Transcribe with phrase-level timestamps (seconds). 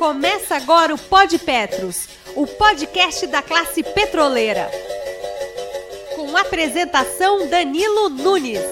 [0.00, 4.70] Começa agora o Pod Petros, o podcast da classe petroleira.
[6.16, 8.62] Com apresentação Danilo Nunes.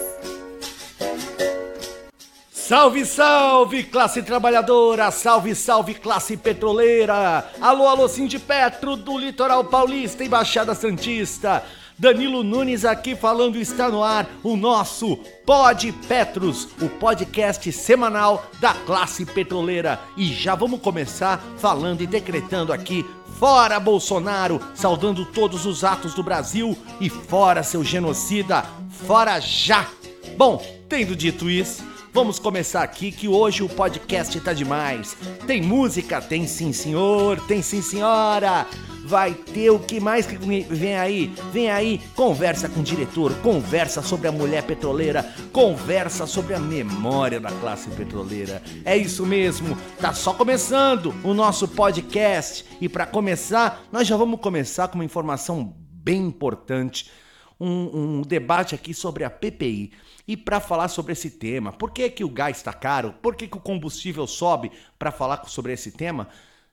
[2.51, 5.11] Salve, salve, classe trabalhadora!
[5.11, 7.47] Salve, salve, classe petroleira!
[7.61, 8.09] Alô, alô,
[8.47, 11.63] Petro do Litoral Paulista e Baixada Santista!
[11.99, 18.73] Danilo Nunes aqui falando, está no ar o nosso Pod Petros, o podcast semanal da
[18.73, 19.99] classe petroleira.
[20.17, 23.05] E já vamos começar falando e decretando aqui
[23.41, 28.65] Fora Bolsonaro, saudando todos os atos do Brasil e fora seu genocida,
[29.07, 29.89] fora já!
[30.37, 31.85] Bom, tendo dito isso,
[32.19, 35.17] Vamos começar aqui que hoje o podcast tá demais.
[35.47, 36.21] Tem música?
[36.21, 37.41] Tem sim, senhor.
[37.47, 38.67] Tem sim, senhora.
[39.05, 41.33] Vai ter o que mais que vem aí?
[41.53, 47.39] Vem aí, conversa com o diretor, conversa sobre a mulher petroleira, conversa sobre a memória
[47.39, 48.61] da classe petroleira.
[48.85, 52.65] É isso mesmo, tá só começando o nosso podcast.
[52.81, 57.13] E para começar, nós já vamos começar com uma informação bem importante.
[57.61, 59.93] Um, um debate aqui sobre a PPI.
[60.29, 63.15] E para falar sobre esse tema, por que, que o gás está caro?
[63.23, 64.71] Por que, que o combustível sobe?
[64.99, 66.29] Para falar sobre esse tema,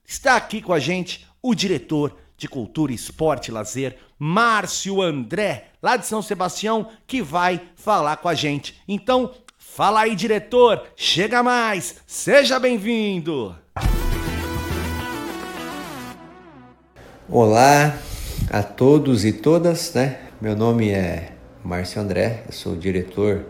[0.06, 5.96] está aqui com a gente o diretor de Cultura, Esporte e Lazer, Márcio André, lá
[5.96, 8.82] de São Sebastião, que vai falar com a gente.
[8.86, 13.56] Então, fala aí, diretor, chega mais, seja bem-vindo!
[17.30, 17.98] Olá
[18.52, 20.28] a todos e todas, né?
[20.42, 21.35] Meu nome é
[21.66, 23.44] Márcio André, eu sou diretor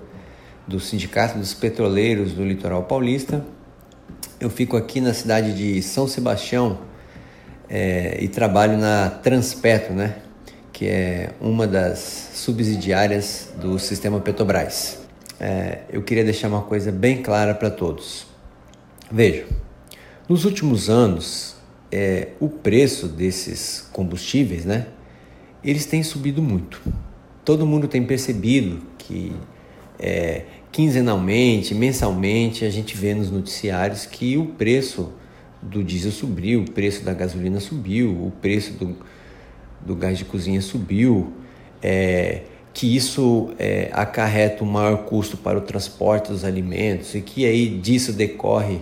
[0.66, 3.46] do Sindicato dos Petroleiros do Litoral Paulista.
[4.40, 6.80] Eu fico aqui na cidade de São Sebastião
[7.70, 10.16] é, e trabalho na Transpetro, né?
[10.72, 15.00] que é uma das subsidiárias do sistema Petrobras.
[15.38, 18.28] É, eu queria deixar uma coisa bem clara para todos.
[19.12, 19.48] Vejam,
[20.30, 21.58] nos últimos anos,
[21.92, 24.88] é, o preço desses combustíveis, né,
[25.62, 26.82] eles têm subido muito
[27.46, 29.32] todo mundo tem percebido que
[30.00, 30.42] é,
[30.72, 35.14] quinzenalmente, mensalmente, a gente vê nos noticiários que o preço
[35.62, 38.98] do diesel subiu, o preço da gasolina subiu, o preço do,
[39.86, 41.32] do gás de cozinha subiu,
[41.82, 42.42] é,
[42.74, 47.70] que isso é, acarreta um maior custo para o transporte dos alimentos e que aí
[47.70, 48.82] disso decorre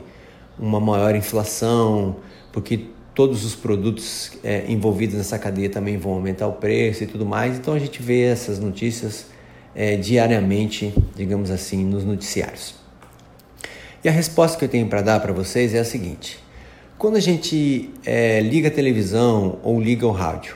[0.58, 2.16] uma maior inflação,
[2.52, 7.26] porque todos os produtos é, envolvidos nessa cadeia também vão aumentar o preço e tudo
[7.26, 7.58] mais.
[7.58, 9.28] Então a gente vê essas notícias
[9.76, 12.76] é, diariamente, digamos assim, nos noticiários.
[14.04, 16.40] E a resposta que eu tenho para dar para vocês é a seguinte:
[16.98, 20.56] quando a gente é, liga a televisão ou liga o rádio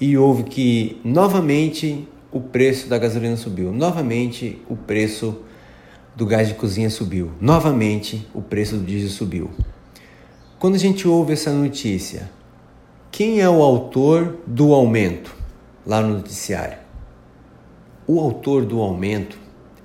[0.00, 5.42] e ouve que novamente o preço da gasolina subiu, novamente o preço
[6.14, 9.50] do gás de cozinha subiu, novamente o preço do diesel subiu.
[10.58, 12.28] Quando a gente ouve essa notícia,
[13.12, 15.32] quem é o autor do aumento
[15.86, 16.78] lá no noticiário?
[18.08, 19.38] O autor do aumento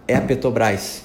[0.07, 1.03] é a Petrobras.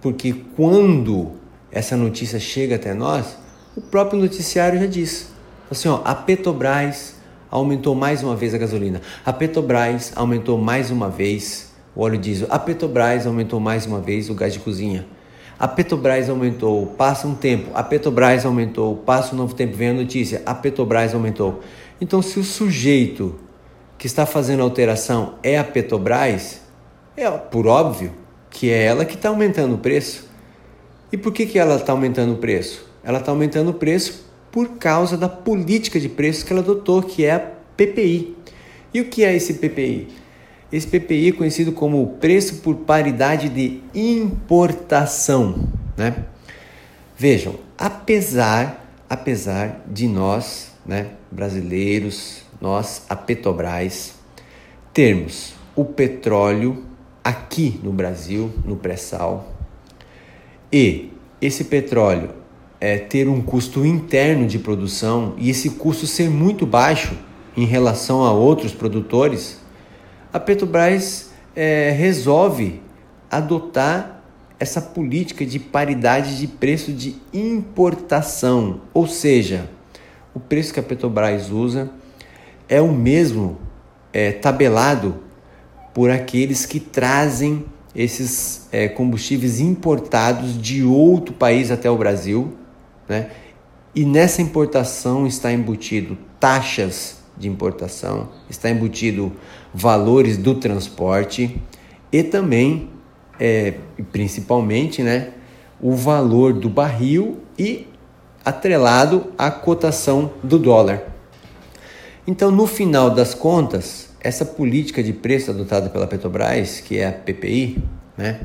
[0.00, 1.32] Porque quando
[1.70, 3.36] essa notícia chega até nós,
[3.76, 5.30] o próprio noticiário já diz.
[5.70, 7.16] Assim, ó, a Petrobras
[7.50, 9.02] aumentou mais uma vez a gasolina.
[9.26, 12.48] A Petrobras aumentou mais uma vez o óleo diesel.
[12.50, 15.06] A Petrobras aumentou mais uma vez o gás de cozinha.
[15.58, 19.94] A Petrobras aumentou, passa um tempo, a Petrobras aumentou, passa um novo tempo, vem a
[19.94, 21.60] notícia, a Petrobras aumentou.
[22.00, 23.34] Então, se o sujeito
[23.98, 26.60] que está fazendo a alteração é a Petrobras,
[27.16, 28.12] é por óbvio
[28.48, 30.28] que é ela que está aumentando o preço.
[31.10, 32.88] E por que, que ela está aumentando o preço?
[33.02, 37.24] Ela está aumentando o preço por causa da política de preços que ela adotou, que
[37.24, 37.40] é a
[37.76, 38.36] PPI.
[38.94, 40.08] E o que é esse PPI?
[40.70, 46.26] Esse PPI é conhecido como preço por paridade de importação, né?
[47.16, 54.14] Vejam, apesar, apesar de nós, né, brasileiros, nós, a Petrobras,
[54.92, 56.84] termos o petróleo
[57.24, 59.52] aqui no Brasil, no pré-sal,
[60.72, 62.30] e esse petróleo
[62.80, 67.16] é, ter um custo interno de produção e esse custo ser muito baixo
[67.56, 69.60] em relação a outros produtores,
[70.32, 72.80] a Petrobras é, resolve
[73.30, 74.22] adotar
[74.60, 79.68] essa política de paridade de preço de importação, ou seja,
[80.34, 81.90] o preço que a Petrobras usa
[82.68, 83.58] é o mesmo
[84.12, 85.16] é, tabelado
[85.94, 87.64] por aqueles que trazem
[87.94, 92.52] esses é, combustíveis importados de outro país até o Brasil,
[93.08, 93.30] né?
[93.94, 99.32] E nessa importação está embutido taxas de importação, está embutido
[99.72, 101.60] valores do transporte
[102.10, 102.90] e também,
[103.38, 103.74] é,
[104.10, 105.30] principalmente, né,
[105.80, 107.86] o valor do barril e
[108.44, 111.02] atrelado à cotação do dólar.
[112.26, 117.12] Então, no final das contas, essa política de preço adotada pela Petrobras, que é a
[117.12, 117.82] PPI,
[118.16, 118.40] né,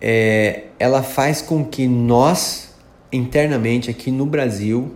[0.00, 2.74] é, ela faz com que nós,
[3.12, 4.94] internamente aqui no Brasil,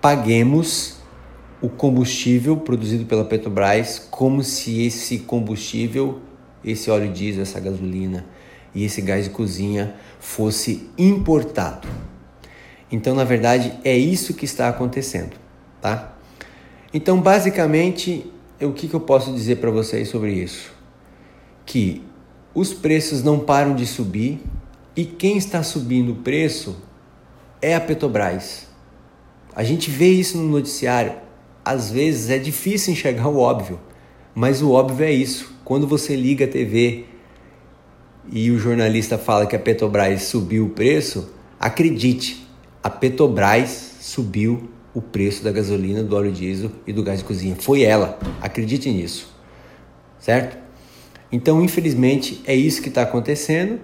[0.00, 0.96] paguemos
[1.64, 6.20] o combustível produzido pela Petrobras como se esse combustível,
[6.62, 8.26] esse óleo diesel, essa gasolina
[8.74, 11.88] e esse gás de cozinha fosse importado.
[12.92, 15.36] Então, na verdade, é isso que está acontecendo,
[15.80, 16.14] tá?
[16.92, 20.70] Então, basicamente, o que, que eu posso dizer para vocês sobre isso?
[21.64, 22.02] Que
[22.54, 24.38] os preços não param de subir
[24.94, 26.76] e quem está subindo o preço
[27.62, 28.66] é a Petrobras.
[29.56, 31.23] A gente vê isso no noticiário.
[31.64, 33.80] Às vezes é difícil enxergar o óbvio,
[34.34, 35.54] mas o óbvio é isso.
[35.64, 37.04] Quando você liga a TV
[38.30, 42.46] e o jornalista fala que a Petrobras subiu o preço, acredite,
[42.82, 47.56] a Petrobras subiu o preço da gasolina, do óleo diesel e do gás de cozinha.
[47.58, 49.34] Foi ela, acredite nisso,
[50.20, 50.56] certo?
[51.32, 53.80] Então, infelizmente, é isso que está acontecendo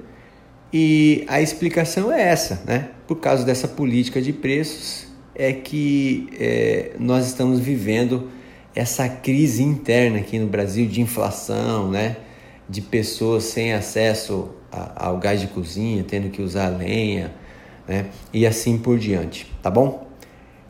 [0.73, 2.91] e a explicação é essa, né?
[3.09, 5.10] Por causa dessa política de preços,
[5.41, 8.29] é que é, nós estamos vivendo
[8.75, 12.19] essa crise interna aqui no Brasil de inflação, né?
[12.69, 17.33] De pessoas sem acesso a, ao gás de cozinha, tendo que usar lenha,
[17.89, 18.11] né?
[18.35, 20.07] E assim por diante, tá bom?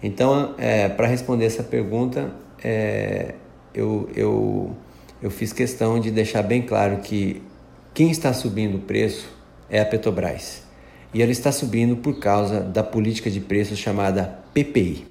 [0.01, 2.33] Então, é, para responder essa pergunta,
[2.63, 3.35] é,
[3.75, 4.77] eu, eu,
[5.21, 7.43] eu fiz questão de deixar bem claro que
[7.93, 9.29] quem está subindo o preço
[9.69, 10.63] é a Petrobras.
[11.13, 15.11] E ela está subindo por causa da política de preços chamada PPI.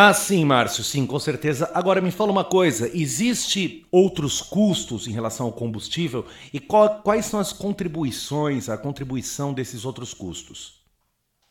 [0.00, 1.70] Ah, sim, Márcio, sim, com certeza.
[1.74, 7.26] Agora me fala uma coisa: existe outros custos em relação ao combustível e qual, quais
[7.26, 10.78] são as contribuições, a contribuição desses outros custos?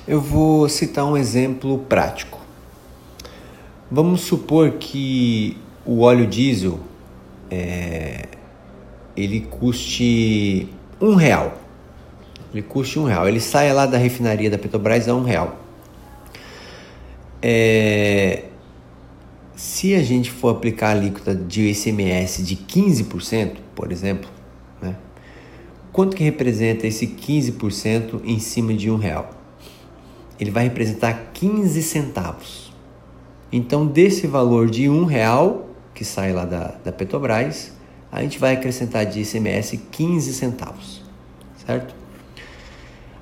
[0.07, 2.39] Eu vou citar um exemplo prático.
[3.91, 6.79] Vamos supor que o óleo diesel
[7.51, 8.29] é,
[9.15, 10.69] ele custe
[11.01, 11.57] um real.
[12.53, 13.27] Ele custe um real.
[13.27, 15.66] Ele sai lá da refinaria da Petrobras a um real.
[17.41, 18.45] É,
[19.55, 24.29] se a gente for aplicar a alíquota de ICMS de 15%, por exemplo,
[24.81, 24.95] né,
[25.91, 29.31] quanto que representa esse 15% em cima de um real?
[30.39, 32.71] Ele vai representar 15 centavos.
[33.51, 37.73] Então, desse valor de um real que sai lá da, da Petrobras,
[38.11, 41.01] a gente vai acrescentar de ICMS 15 centavos,
[41.65, 41.95] certo?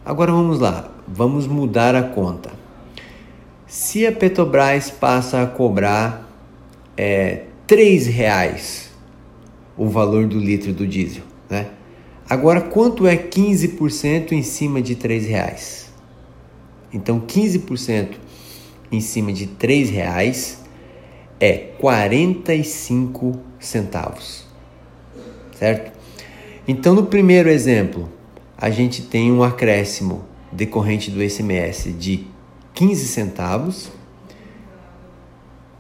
[0.06, 2.65] Agora vamos lá, vamos mudar a conta.
[3.68, 6.30] Se a Petrobras passa a cobrar
[6.96, 8.92] é, R$ reais
[9.76, 11.72] o valor do litro do diesel, né?
[12.30, 15.92] Agora, quanto é 15% em cima de R$ reais?
[16.94, 18.16] Então, 15%
[18.92, 20.64] em cima de R$ reais
[21.40, 24.46] é 45 centavos,
[25.58, 25.92] certo?
[26.68, 28.10] Então, no primeiro exemplo,
[28.58, 32.26] a gente tem um acréscimo decorrente do ICMS de
[32.76, 33.90] 15 centavos,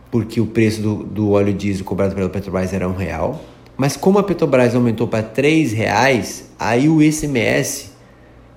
[0.09, 3.44] porque o preço do, do óleo diesel cobrado pela Petrobras era um real.
[3.75, 7.92] Mas como a Petrobras aumentou para três reais, aí o ICMS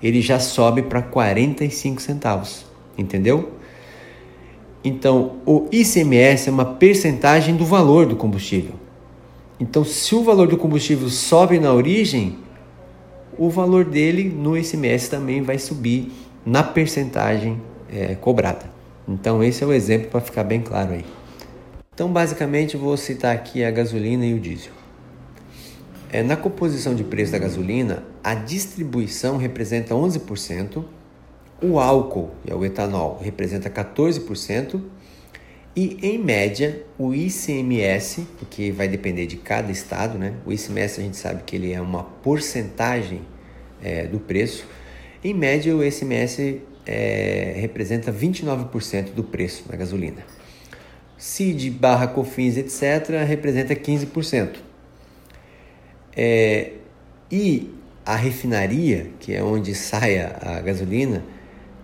[0.00, 2.64] ele já sobe para 45 centavos,
[2.96, 3.54] entendeu?
[4.84, 8.74] Então, o ICMS é uma percentagem do valor do combustível.
[9.58, 12.38] Então, se o valor do combustível sobe na origem,
[13.36, 16.12] o valor dele no ICMS também vai subir
[16.46, 18.70] na percentagem é, cobrada.
[19.06, 21.04] Então esse é o exemplo para ficar bem claro aí.
[21.94, 24.72] Então basicamente vou citar aqui a gasolina e o diesel.
[26.10, 30.84] É, na composição de preço da gasolina, a distribuição representa 11%,
[31.60, 34.80] o álcool, e é o etanol, representa 14%,
[35.76, 40.34] e em média o ICMS, que vai depender de cada estado, né?
[40.46, 43.20] O ICMS a gente sabe que ele é uma porcentagem
[43.82, 44.64] é, do preço.
[45.22, 50.24] Em média o ICMS é, representa 29% do preço da gasolina.
[51.18, 54.56] CID barra COFINS, etc., representa 15%.
[56.16, 56.72] É,
[57.30, 57.70] e
[58.06, 61.22] a refinaria, que é onde sai a, gasolina,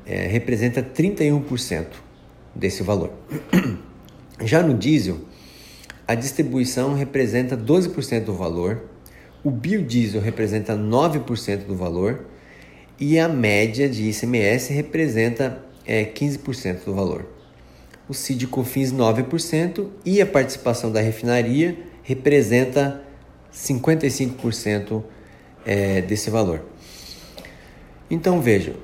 [0.07, 1.85] é, representa 31%
[2.55, 3.13] desse valor.
[4.41, 5.21] Já no diesel,
[6.09, 8.85] a distribuição representa 12% do valor,
[9.43, 12.27] o biodiesel representa 9% do valor
[12.99, 17.27] e a média de ICMS representa é, 15% do valor.
[18.09, 23.03] O CID COFINS 9% e a participação da refinaria representa
[23.53, 25.03] 55%
[25.65, 26.63] é, desse valor.
[28.11, 28.75] Então vejam,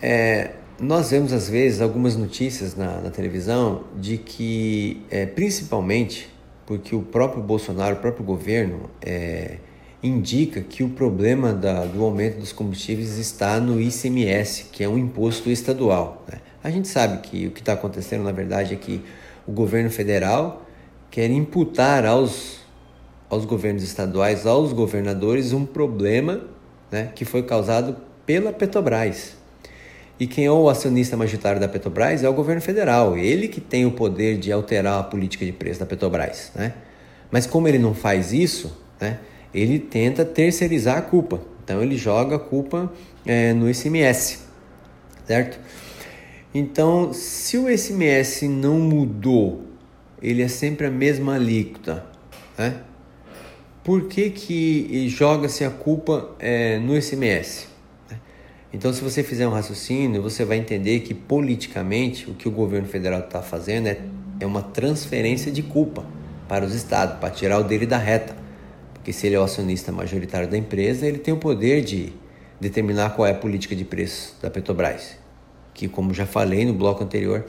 [0.00, 6.32] é, nós vemos às vezes algumas notícias na, na televisão de que, é, principalmente
[6.66, 9.58] porque o próprio Bolsonaro, o próprio governo, é,
[10.04, 14.98] indica que o problema da, do aumento dos combustíveis está no ICMS, que é um
[14.98, 16.22] imposto estadual.
[16.30, 16.40] Né?
[16.62, 19.02] A gente sabe que o que está acontecendo, na verdade, é que
[19.46, 20.62] o governo federal
[21.10, 22.58] quer imputar aos,
[23.30, 26.42] aos governos estaduais, aos governadores, um problema
[26.90, 27.96] né, que foi causado
[28.26, 29.36] pela Petrobras.
[30.20, 33.86] E quem é o acionista majoritário da Petrobras é o governo federal, ele que tem
[33.86, 36.52] o poder de alterar a política de preço da Petrobras.
[36.54, 36.74] Né?
[37.30, 39.18] Mas como ele não faz isso, né,
[39.54, 41.40] ele tenta terceirizar a culpa.
[41.62, 42.92] Então ele joga a culpa
[43.24, 44.40] é, no ICMS,
[45.26, 45.58] certo?
[46.54, 49.62] Então, se o ICMS não mudou,
[50.22, 52.04] ele é sempre a mesma alíquota,
[52.56, 52.80] né?
[53.82, 57.66] Por que, que joga-se a culpa é, no ICMS?
[58.72, 62.88] Então, se você fizer um raciocínio, você vai entender que politicamente o que o governo
[62.88, 63.98] federal está fazendo é,
[64.40, 66.04] é uma transferência de culpa
[66.48, 68.43] para os estados, para tirar o dele da reta.
[69.04, 72.10] Porque se ele é o acionista majoritário da empresa, ele tem o poder de
[72.58, 75.18] determinar qual é a política de preço da Petrobras.
[75.74, 77.44] Que, como já falei no bloco anterior,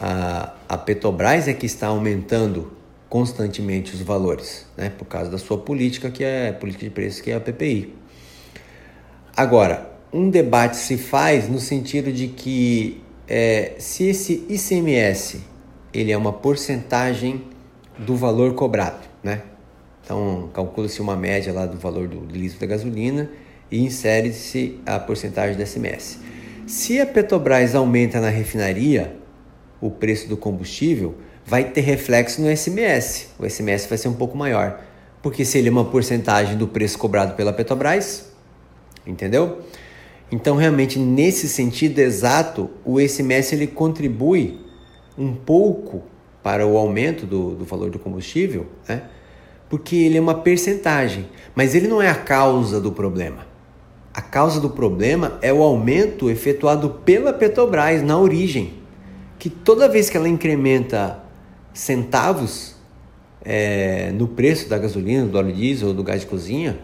[0.00, 2.72] a, a Petrobras é que está aumentando
[3.08, 4.90] constantemente os valores, né?
[4.90, 7.94] por causa da sua política, que é política de preço, que é a PPI.
[9.36, 15.42] Agora, um debate se faz no sentido de que é, se esse ICMS
[15.94, 17.40] ele é uma porcentagem
[17.96, 19.42] do valor cobrado, né?
[20.04, 23.30] Então calcula-se uma média lá do valor do litro da gasolina
[23.70, 26.18] e insere-se a porcentagem do ICMS.
[26.66, 29.16] Se a Petrobras aumenta na refinaria
[29.80, 31.14] o preço do combustível,
[31.44, 33.28] vai ter reflexo no ICMS.
[33.38, 34.80] O ICMS vai ser um pouco maior,
[35.22, 38.30] porque se ele é uma porcentagem do preço cobrado pela Petrobras,
[39.06, 39.60] entendeu?
[40.30, 44.60] Então, realmente, nesse sentido exato, o ICMS ele contribui
[45.18, 46.02] um pouco
[46.42, 49.02] para o aumento do, do valor do combustível, né?
[49.70, 53.46] Porque ele é uma percentagem, mas ele não é a causa do problema.
[54.12, 58.74] A causa do problema é o aumento efetuado pela Petrobras na origem,
[59.38, 61.22] que toda vez que ela incrementa
[61.72, 62.74] centavos
[63.42, 66.80] é, no preço da gasolina, do óleo diesel ou do gás de cozinha,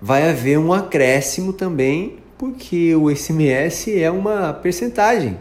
[0.00, 5.38] vai haver um acréscimo também porque o ICMS é uma percentagem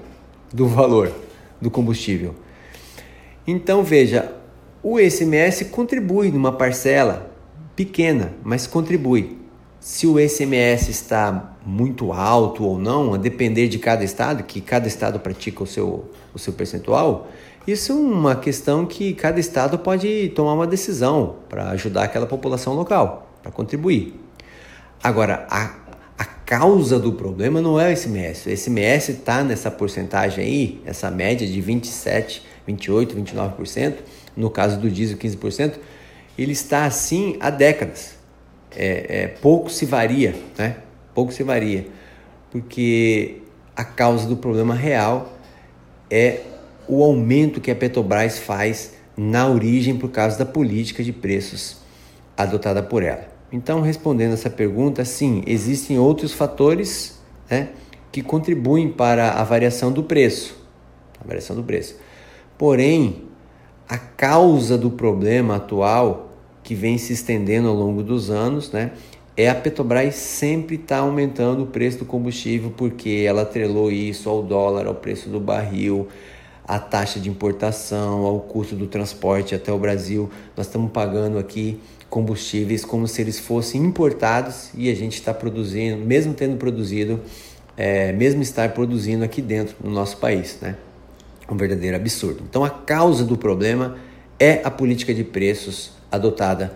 [0.53, 1.11] do valor
[1.61, 2.33] do combustível.
[3.45, 4.33] Então veja,
[4.81, 7.29] o ICMS contribui numa parcela
[7.75, 9.37] pequena, mas contribui.
[9.79, 14.87] Se o ICMS está muito alto ou não, a depender de cada estado, que cada
[14.87, 17.27] estado pratica o seu, o seu percentual,
[17.67, 22.73] isso é uma questão que cada estado pode tomar uma decisão para ajudar aquela população
[22.73, 24.19] local, para contribuir.
[25.01, 25.69] Agora, a
[26.49, 28.47] causa do problema não é o SMS.
[28.47, 33.93] O SMS está nessa porcentagem aí, essa média de 27, 28, 29%,
[34.35, 35.75] no caso do diesel 15%,
[36.37, 38.17] ele está assim há décadas.
[38.75, 40.77] É, é, pouco se varia, né?
[41.13, 41.87] Pouco se varia,
[42.51, 43.41] porque
[43.75, 45.33] a causa do problema real
[46.09, 46.41] é
[46.87, 51.77] o aumento que a Petrobras faz na origem por causa da política de preços
[52.37, 53.27] adotada por ela.
[53.51, 57.19] Então, respondendo essa pergunta, sim, existem outros fatores
[57.49, 57.69] né,
[58.11, 60.55] que contribuem para a variação do preço.
[61.19, 61.95] A variação do preço.
[62.57, 63.28] Porém,
[63.89, 66.29] a causa do problema atual,
[66.61, 68.91] que vem se estendendo ao longo dos anos, né,
[69.35, 74.29] é a Petrobras sempre estar tá aumentando o preço do combustível porque ela atrelou isso
[74.29, 76.07] ao dólar, ao preço do barril,
[76.67, 80.29] à taxa de importação, ao custo do transporte até o Brasil.
[80.55, 81.79] Nós estamos pagando aqui
[82.09, 87.21] combustíveis como se eles fossem importados e a gente está produzindo, mesmo tendo produzido,
[87.77, 90.75] é, mesmo estar produzindo aqui dentro no nosso país, né?
[91.51, 92.43] Um verdadeiro absurdo.
[92.47, 93.97] Então a causa do problema
[94.39, 96.75] é a política de preços adotada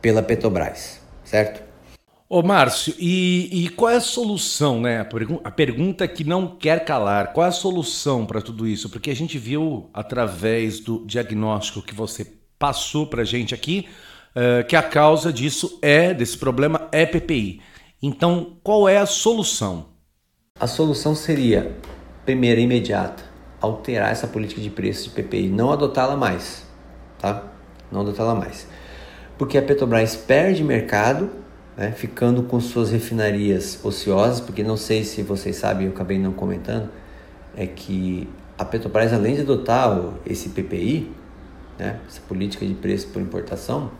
[0.00, 1.62] pela Petrobras, certo?
[2.28, 5.00] Ô Márcio, e, e, qual é a solução, né?
[5.00, 8.88] A, pergu a, pergunta que não quer calar, qual é a solução para tudo isso?
[8.88, 12.26] Porque a gente viu através do diagnóstico que você
[12.58, 13.86] passou para a gente aqui,
[14.34, 17.60] uh, que a causa disso é, desse problema, é PPI.
[18.00, 19.88] Então, qual é a solução?
[20.58, 21.76] A solução seria,
[22.24, 23.24] primeira imediata,
[23.62, 26.66] alterar essa política de preços de PPI, não adotá-la mais,
[27.18, 27.44] tá?
[27.90, 28.66] Não adotá-la mais.
[29.38, 31.30] Porque a Petrobras perde mercado,
[31.76, 36.32] né, ficando com suas refinarias ociosas, porque não sei se vocês sabem, eu acabei não
[36.32, 36.90] comentando,
[37.56, 38.28] é que
[38.58, 41.10] a Petrobras, além de adotar esse PPI,
[41.78, 43.90] né, essa política de preço por importação,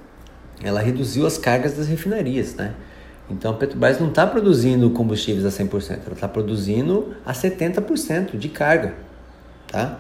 [0.62, 2.74] ela reduziu as cargas das refinarias, né?
[3.30, 8.48] Então a Petrobras não está produzindo combustíveis a 100%, ela está produzindo a 70% de
[8.48, 8.94] carga.
[9.72, 9.98] Tá?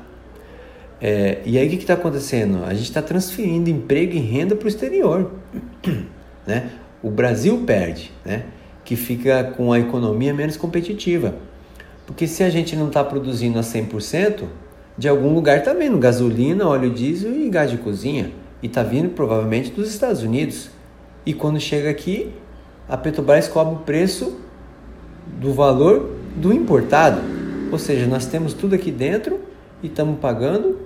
[1.00, 2.64] É, e aí o que está acontecendo?
[2.64, 5.32] A gente está transferindo emprego e renda para o exterior.
[6.44, 6.70] Né?
[7.00, 8.42] O Brasil perde, né?
[8.84, 11.36] que fica com a economia menos competitiva.
[12.04, 14.46] Porque se a gente não está produzindo a 100%,
[14.98, 18.32] de algum lugar está vindo gasolina, óleo diesel e gás de cozinha.
[18.60, 20.68] E está vindo provavelmente dos Estados Unidos.
[21.24, 22.32] E quando chega aqui,
[22.88, 24.40] a Petrobras cobra o preço
[25.40, 27.20] do valor do importado.
[27.70, 29.38] Ou seja, nós temos tudo aqui dentro
[29.82, 30.78] e estamos pagando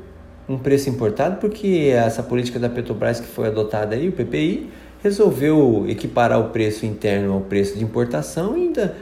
[0.49, 4.71] um preço importado porque essa política da Petrobras que foi adotada aí, o PPI,
[5.03, 8.97] resolveu equiparar o preço interno ao preço de importação e ainda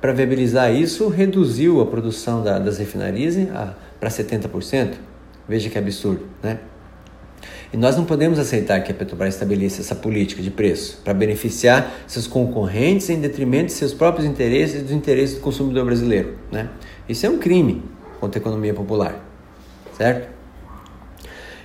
[0.00, 3.36] para viabilizar isso reduziu a produção da, das refinarias
[3.98, 4.94] para 70%.
[5.46, 6.60] Veja que absurdo, né?
[7.72, 11.92] E nós não podemos aceitar que a Petrobras estabeleça essa política de preço para beneficiar
[12.06, 16.36] seus concorrentes em detrimento de seus próprios interesses e dos interesses do consumidor brasileiro.
[16.50, 16.68] Né?
[17.08, 17.82] Isso é um crime
[18.18, 19.24] contra a economia popular,
[20.00, 20.30] certo?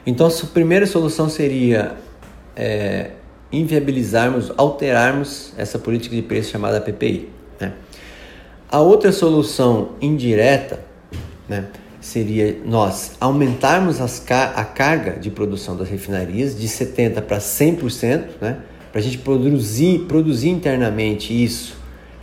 [0.06, 1.96] Então, a primeira solução seria
[2.54, 3.12] é,
[3.50, 7.30] inviabilizarmos, alterarmos essa política de preço chamada PPI.
[7.62, 7.72] Né?
[8.70, 10.82] A outra solução indireta,
[11.48, 11.68] né?
[12.02, 18.58] seria nós aumentarmos a carga de produção das refinarias de 70% para 100%, né?
[18.92, 21.78] para a gente produzir, produzir internamente isso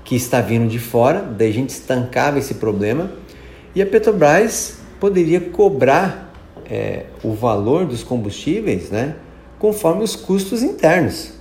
[0.05, 3.11] que está vindo de fora, daí a gente estancava esse problema
[3.75, 6.33] e a Petrobras poderia cobrar
[6.65, 9.17] é, o valor dos combustíveis né?
[9.59, 11.33] conforme os custos internos,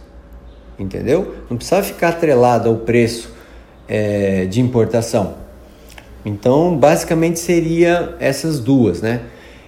[0.79, 1.35] entendeu?
[1.47, 3.31] Não precisava ficar atrelado ao preço
[3.87, 5.35] é, de importação.
[6.25, 9.21] Então, basicamente seria essas duas, né?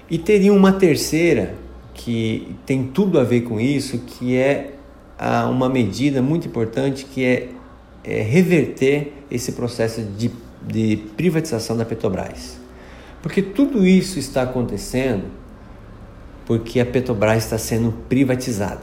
[0.09, 1.53] E teria uma terceira
[1.93, 4.71] que tem tudo a ver com isso, que é
[5.19, 7.49] a, uma medida muito importante que é,
[8.03, 10.31] é reverter esse processo de,
[10.67, 12.62] de privatização da Petrobras.
[13.23, 15.23] Porque tudo isso está acontecendo
[16.45, 18.81] porque a Petrobras está sendo privatizada,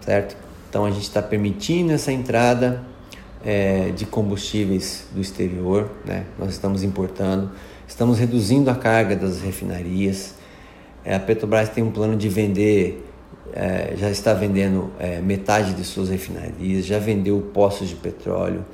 [0.00, 0.36] certo?
[0.70, 2.80] Então a gente está permitindo essa entrada
[3.44, 6.26] é, de combustíveis do exterior, né?
[6.38, 7.50] nós estamos importando,
[7.88, 10.36] estamos reduzindo a carga das refinarias.
[11.04, 13.04] É, a Petrobras tem um plano de vender,
[13.52, 18.64] é, já está vendendo é, metade de suas refinarias, já vendeu postos de petróleo.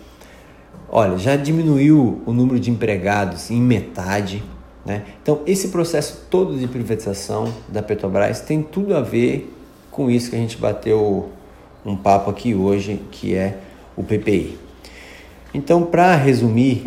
[0.91, 4.43] Olha, já diminuiu o número de empregados em metade.
[4.89, 5.03] Né?
[5.23, 9.55] Então, esse processo todo de privatização da Petrobras tem tudo a ver
[9.91, 11.29] com isso que a gente bateu
[11.85, 13.59] um papo aqui hoje, que é
[13.95, 14.59] o PPI.
[15.53, 16.87] Então, para resumir,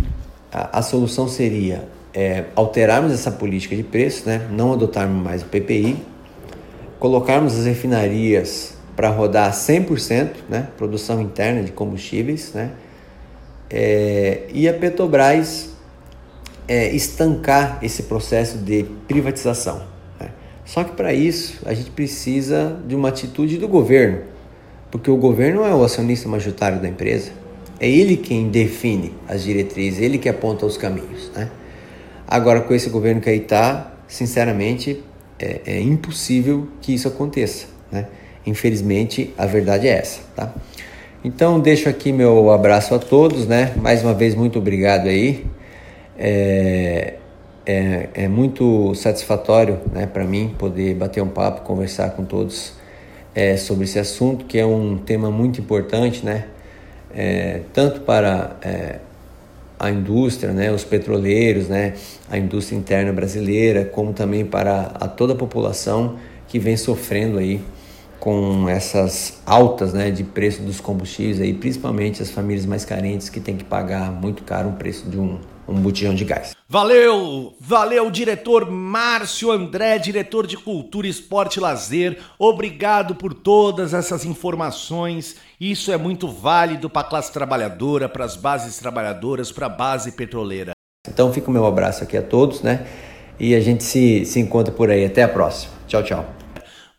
[0.51, 4.47] a, a, solução seria é, alterarmos essa política de preço, né?
[4.49, 5.97] não adotarmos mais o PPI,
[6.99, 10.69] colocarmos as refinarias para rodar 100%, né?
[10.75, 12.71] produção interna de combustíveis, né?
[13.69, 15.70] É, e a Petrobras
[16.71, 19.83] é, estancar esse processo de privatização.
[20.17, 20.29] Né?
[20.63, 24.19] Só que para isso a gente precisa de uma atitude do governo,
[24.89, 27.31] porque o governo é o acionista majoritário da empresa,
[27.77, 31.29] é ele quem define as diretrizes, ele que aponta os caminhos.
[31.35, 31.49] Né?
[32.25, 35.03] Agora, com esse governo que aí está, sinceramente,
[35.37, 37.65] é, é, impossível que isso aconteça.
[37.91, 38.07] Né?
[38.45, 40.21] Infelizmente, a verdade é essa.
[40.37, 40.53] Tá?
[41.21, 43.45] Então, deixo aqui meu abraço a todos.
[43.45, 43.73] Né?
[43.75, 45.45] Mais uma vez, muito obrigado aí.
[46.23, 47.15] É,
[47.65, 52.73] é, é muito satisfatório né, para mim poder bater um papo, conversar com todos
[53.33, 56.45] é, sobre esse assunto, que é um tema muito importante, né?
[57.13, 58.99] É, tanto para é,
[59.79, 61.95] a indústria, né, os petroleiros, né,
[62.29, 67.61] a indústria interna brasileira, como também para a toda a população que vem sofrendo aí
[68.19, 73.39] com essas altas né, de preço dos combustíveis, aí, principalmente as famílias mais carentes que
[73.39, 76.55] têm que pagar muito caro o preço de um, um botijão de gás.
[76.67, 82.19] Valeu, valeu, diretor Márcio André, diretor de Cultura, Esporte e Lazer.
[82.37, 85.35] Obrigado por todas essas informações.
[85.59, 90.11] Isso é muito válido para a classe trabalhadora, para as bases trabalhadoras, para a base
[90.11, 90.71] petroleira.
[91.07, 92.85] Então fica o meu abraço aqui a todos, né?
[93.39, 95.05] E a gente se, se encontra por aí.
[95.05, 95.73] Até a próxima.
[95.87, 96.40] Tchau, tchau.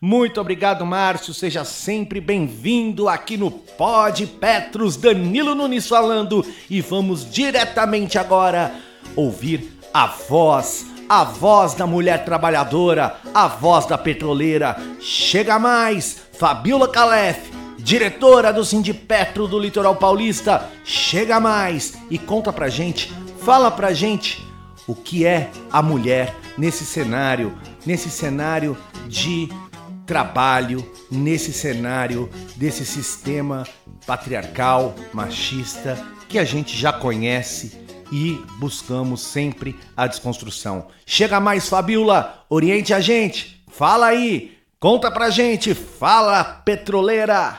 [0.04, 1.32] Muito obrigado, Márcio.
[1.32, 4.96] Seja sempre bem-vindo aqui no Pod Petros.
[4.96, 6.44] Danilo Nunes falando.
[6.68, 8.74] E vamos diretamente agora
[9.14, 14.76] ouvir a voz, a voz da mulher trabalhadora, a voz da petroleira.
[15.00, 20.68] Chega mais, Fabiola Calef, diretora do Sindipetro do Litoral Paulista.
[20.84, 24.44] Chega mais e conta pra gente, fala pra gente
[24.84, 29.48] o que é a mulher nesse cenário, nesse cenário de
[30.06, 33.66] trabalho nesse cenário desse sistema
[34.06, 35.96] patriarcal, machista,
[36.28, 40.88] que a gente já conhece e buscamos sempre a desconstrução.
[41.06, 43.64] Chega mais, Fabiola, oriente a gente.
[43.68, 45.74] Fala aí, conta pra gente.
[45.74, 47.58] Fala, petroleira.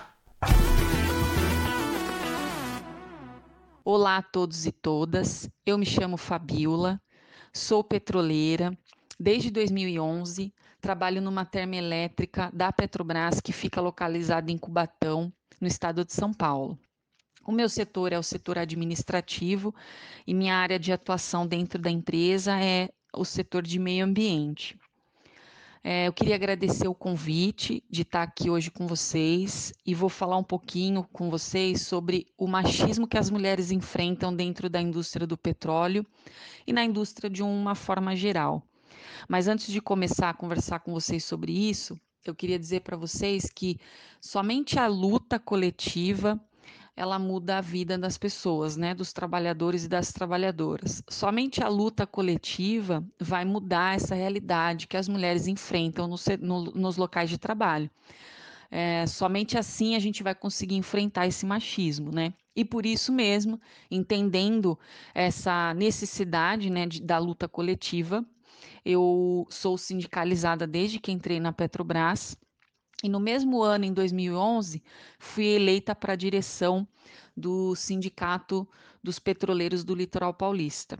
[3.86, 5.50] Olá a todos e todas.
[5.66, 7.02] Eu me chamo Fabiola,
[7.52, 8.78] sou petroleira.
[9.20, 16.12] Desde 2011, trabalho numa termoelétrica da Petrobras que fica localizada em Cubatão, no estado de
[16.12, 16.78] São Paulo.
[17.48, 19.74] O meu setor é o setor administrativo
[20.28, 24.78] e minha área de atuação dentro da empresa é o setor de meio ambiente.
[25.82, 30.38] É, eu queria agradecer o convite de estar aqui hoje com vocês e vou falar
[30.38, 35.38] um pouquinho com vocês sobre o machismo que as mulheres enfrentam dentro da indústria do
[35.38, 36.06] petróleo
[36.68, 38.68] e na indústria de uma forma geral.
[39.28, 43.50] Mas antes de começar a conversar com vocês sobre isso, eu queria dizer para vocês
[43.54, 43.80] que
[44.22, 46.40] somente a luta coletiva
[46.96, 51.04] ela muda a vida das pessoas, né, dos trabalhadores e das trabalhadoras.
[51.10, 56.98] Somente a luta coletiva vai mudar essa realidade que as mulheres enfrentam no, no, nos
[56.98, 57.90] locais de trabalho.
[58.70, 62.34] É, somente assim a gente vai conseguir enfrentar esse machismo, né?
[62.56, 63.60] E por isso mesmo,
[63.90, 64.78] entendendo
[65.14, 68.24] essa necessidade né, de, da luta coletiva,
[68.86, 72.38] eu sou sindicalizada desde que entrei na Petrobras
[73.04, 74.82] e no mesmo ano, em 2011,
[75.20, 76.88] fui eleita para a direção
[77.36, 78.68] do Sindicato
[79.04, 80.98] dos Petroleiros do Litoral Paulista.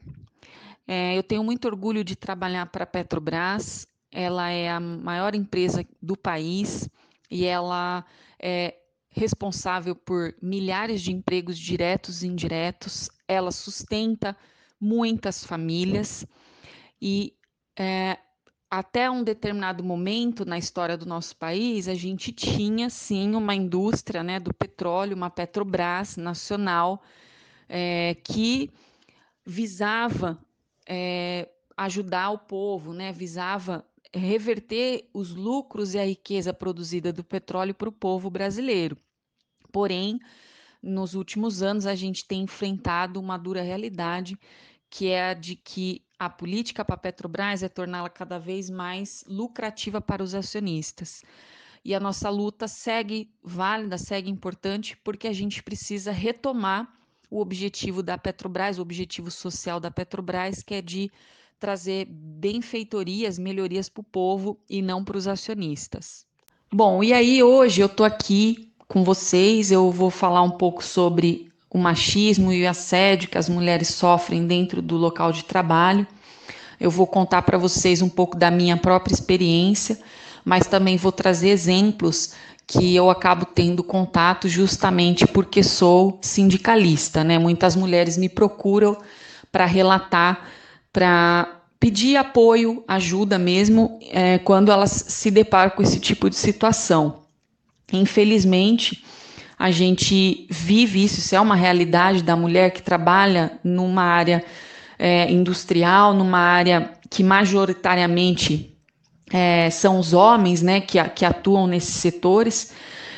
[0.86, 5.86] É, eu tenho muito orgulho de trabalhar para a Petrobras, ela é a maior empresa
[6.02, 6.90] do país
[7.32, 8.06] e ela
[8.38, 8.76] é
[9.10, 14.36] responsável por milhares de empregos diretos e indiretos, ela sustenta
[14.80, 16.26] muitas famílias
[17.02, 17.34] e
[17.78, 18.18] é,
[18.70, 24.24] até um determinado momento na história do nosso país, a gente tinha sim uma indústria
[24.24, 27.04] né, do petróleo, uma Petrobras nacional,
[27.70, 28.72] é, que
[29.46, 30.40] visava
[30.88, 37.74] é, ajudar o povo, né, visava reverter os lucros e a riqueza produzida do petróleo
[37.74, 38.98] para o povo brasileiro.
[39.72, 40.20] Porém,
[40.82, 44.38] nos últimos anos, a gente tem enfrentado uma dura realidade,
[44.90, 49.24] que é a de que a política para a Petrobras é torná-la cada vez mais
[49.28, 51.24] lucrativa para os acionistas.
[51.86, 56.92] E a nossa luta segue válida, segue importante, porque a gente precisa retomar
[57.30, 61.12] o objetivo da Petrobras, o objetivo social da Petrobras, que é de
[61.60, 66.26] trazer benfeitorias, melhorias para o povo e não para os acionistas.
[66.72, 71.53] Bom, e aí hoje eu estou aqui com vocês, eu vou falar um pouco sobre
[71.74, 76.06] o machismo e o assédio que as mulheres sofrem dentro do local de trabalho.
[76.80, 80.00] Eu vou contar para vocês um pouco da minha própria experiência,
[80.46, 82.36] mas também vou trazer exemplos
[82.68, 87.40] que eu acabo tendo contato justamente porque sou sindicalista, né?
[87.40, 88.98] Muitas mulheres me procuram
[89.52, 90.48] para relatar,
[90.92, 97.24] para pedir apoio, ajuda mesmo, é, quando elas se deparam com esse tipo de situação.
[97.92, 99.04] Infelizmente,
[99.58, 104.44] a gente vive isso, isso é uma realidade da mulher que trabalha numa área
[104.98, 108.76] é, industrial, numa área que majoritariamente
[109.32, 112.74] é, são os homens né, que, que atuam nesses setores.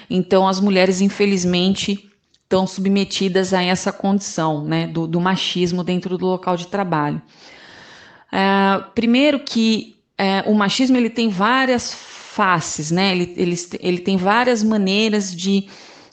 [0.10, 2.10] Então, as mulheres, infelizmente,
[2.44, 7.22] estão submetidas a essa condição né, do, do machismo dentro do local de trabalho.
[8.32, 13.12] É, primeiro que é, o machismo ele tem várias faces, né?
[13.12, 15.68] ele, ele, ele tem várias maneiras de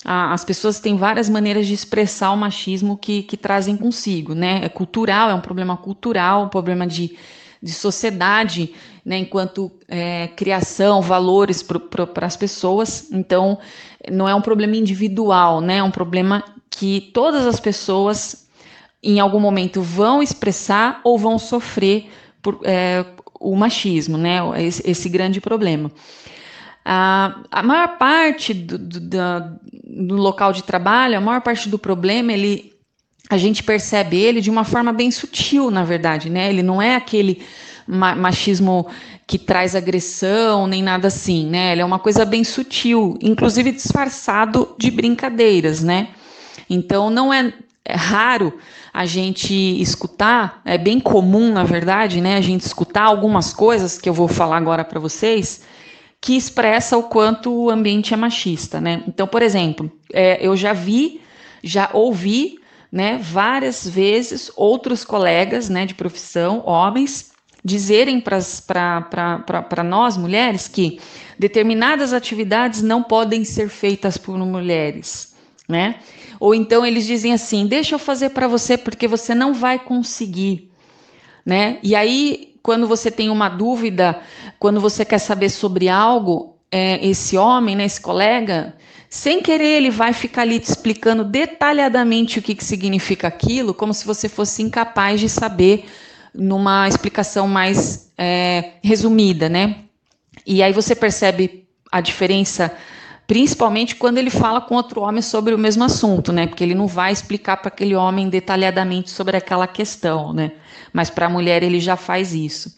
[0.05, 4.61] as pessoas têm várias maneiras de expressar o machismo que, que trazem consigo, né?
[4.65, 7.17] É cultural, é um problema cultural, um problema de,
[7.63, 9.19] de sociedade, né?
[9.19, 13.09] Enquanto é, criação, valores para as pessoas.
[13.13, 13.59] Então,
[14.11, 15.77] não é um problema individual, né?
[15.77, 18.49] É um problema que todas as pessoas,
[19.01, 22.11] em algum momento, vão expressar ou vão sofrer
[22.43, 23.05] por, é,
[23.39, 24.39] o machismo, né?
[24.61, 25.93] Esse, esse grande problema.
[26.85, 32.33] A, a maior parte do, do, do, local de trabalho, a maior parte do problema,
[32.33, 32.73] ele,
[33.31, 36.49] a gente percebe ele de uma forma bem sutil, na verdade, né?
[36.49, 37.43] Ele não é aquele
[37.87, 38.89] machismo
[39.27, 41.73] que traz agressão, nem nada assim, né?
[41.73, 46.09] Ele é uma coisa bem sutil, inclusive disfarçado de brincadeiras, né?
[46.69, 47.53] Então não é,
[47.85, 48.59] é raro
[48.93, 52.37] a gente escutar, é bem comum, na verdade, né?
[52.37, 55.63] A gente escutar algumas coisas que eu vou falar agora para vocês
[56.23, 59.03] que expressa o quanto o ambiente é machista, né?
[59.09, 61.21] Então, por exemplo, é, eu já vi,
[61.65, 62.61] já ouvi,
[62.93, 67.33] né, várias vezes outros colegas, né, de profissão, homens,
[67.65, 71.01] dizerem para nós mulheres que
[71.39, 75.35] determinadas atividades não podem ser feitas por mulheres.
[75.69, 75.97] né?
[76.39, 80.71] Ou então eles dizem assim: deixa eu fazer para você porque você não vai conseguir,
[81.45, 81.79] né?
[81.83, 84.21] E aí, quando você tem uma dúvida,
[84.59, 88.75] quando você quer saber sobre algo, é, esse homem, né, esse colega,
[89.11, 93.93] sem querer, ele vai ficar ali te explicando detalhadamente o que, que significa aquilo, como
[93.93, 95.85] se você fosse incapaz de saber
[96.35, 99.81] numa explicação mais é, resumida, né?
[100.47, 102.73] E aí você percebe a diferença,
[103.27, 106.47] principalmente quando ele fala com outro homem sobre o mesmo assunto, né?
[106.47, 110.53] Porque ele não vai explicar para aquele homem detalhadamente sobre aquela questão, né?
[110.93, 112.75] Mas para a mulher ele já faz isso.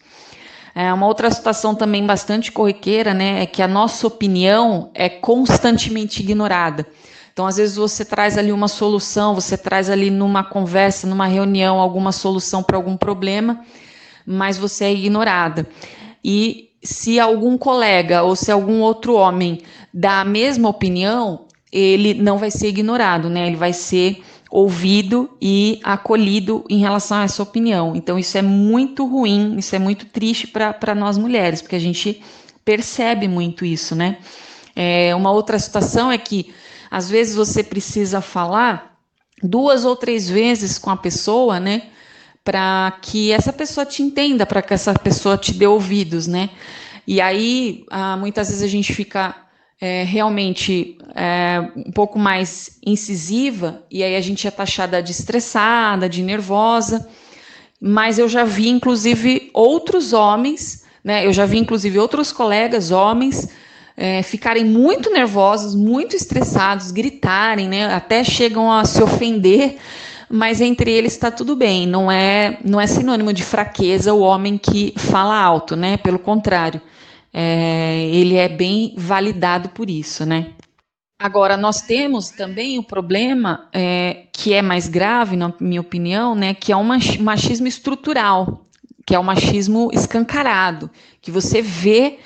[0.73, 3.43] É uma outra situação também bastante corriqueira, né?
[3.43, 6.85] É que a nossa opinião é constantemente ignorada.
[7.31, 11.79] Então, às vezes, você traz ali uma solução, você traz ali numa conversa, numa reunião,
[11.81, 13.59] alguma solução para algum problema,
[14.25, 15.67] mas você é ignorada.
[16.23, 19.61] E se algum colega ou se algum outro homem
[19.93, 23.47] dá a mesma opinião, ele não vai ser ignorado, né?
[23.47, 27.95] Ele vai ser ouvido e acolhido em relação a essa opinião.
[27.95, 32.21] Então, isso é muito ruim, isso é muito triste para nós mulheres, porque a gente
[32.63, 34.17] percebe muito isso, né?
[34.75, 36.53] É, uma outra situação é que
[36.89, 38.97] às vezes você precisa falar
[39.41, 41.83] duas ou três vezes com a pessoa, né?
[42.45, 46.51] Para que essa pessoa te entenda, para que essa pessoa te dê ouvidos, né?
[47.05, 49.35] E aí, ah, muitas vezes a gente fica
[49.81, 56.07] é, realmente é, um pouco mais incisiva, e aí a gente é taxada de estressada,
[56.07, 57.07] de nervosa.
[57.81, 61.25] Mas eu já vi, inclusive, outros homens, né?
[61.25, 63.49] Eu já vi, inclusive, outros colegas homens
[63.97, 67.93] é, ficarem muito nervosos, muito estressados, gritarem, né?
[67.93, 69.77] Até chegam a se ofender,
[70.29, 71.87] mas entre eles está tudo bem.
[71.87, 75.97] Não é, não é sinônimo de fraqueza o homem que fala alto, né?
[75.97, 76.81] Pelo contrário,
[77.33, 80.51] é, ele é bem validado por isso, né?
[81.17, 86.53] Agora, nós temos também o problema é, que é mais grave, na minha opinião, né,
[86.53, 88.65] que é um machismo estrutural,
[89.05, 90.89] que é o machismo escancarado,
[91.21, 92.19] que você vê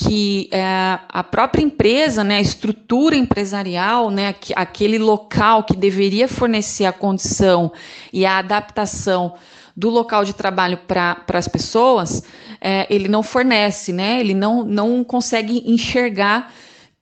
[0.00, 6.84] que é, a própria empresa, né, a estrutura empresarial, né, aquele local que deveria fornecer
[6.84, 7.72] a condição
[8.12, 9.34] e a adaptação
[9.76, 12.22] do local de trabalho para as pessoas,
[12.60, 16.52] é, ele não fornece, né, ele não, não consegue enxergar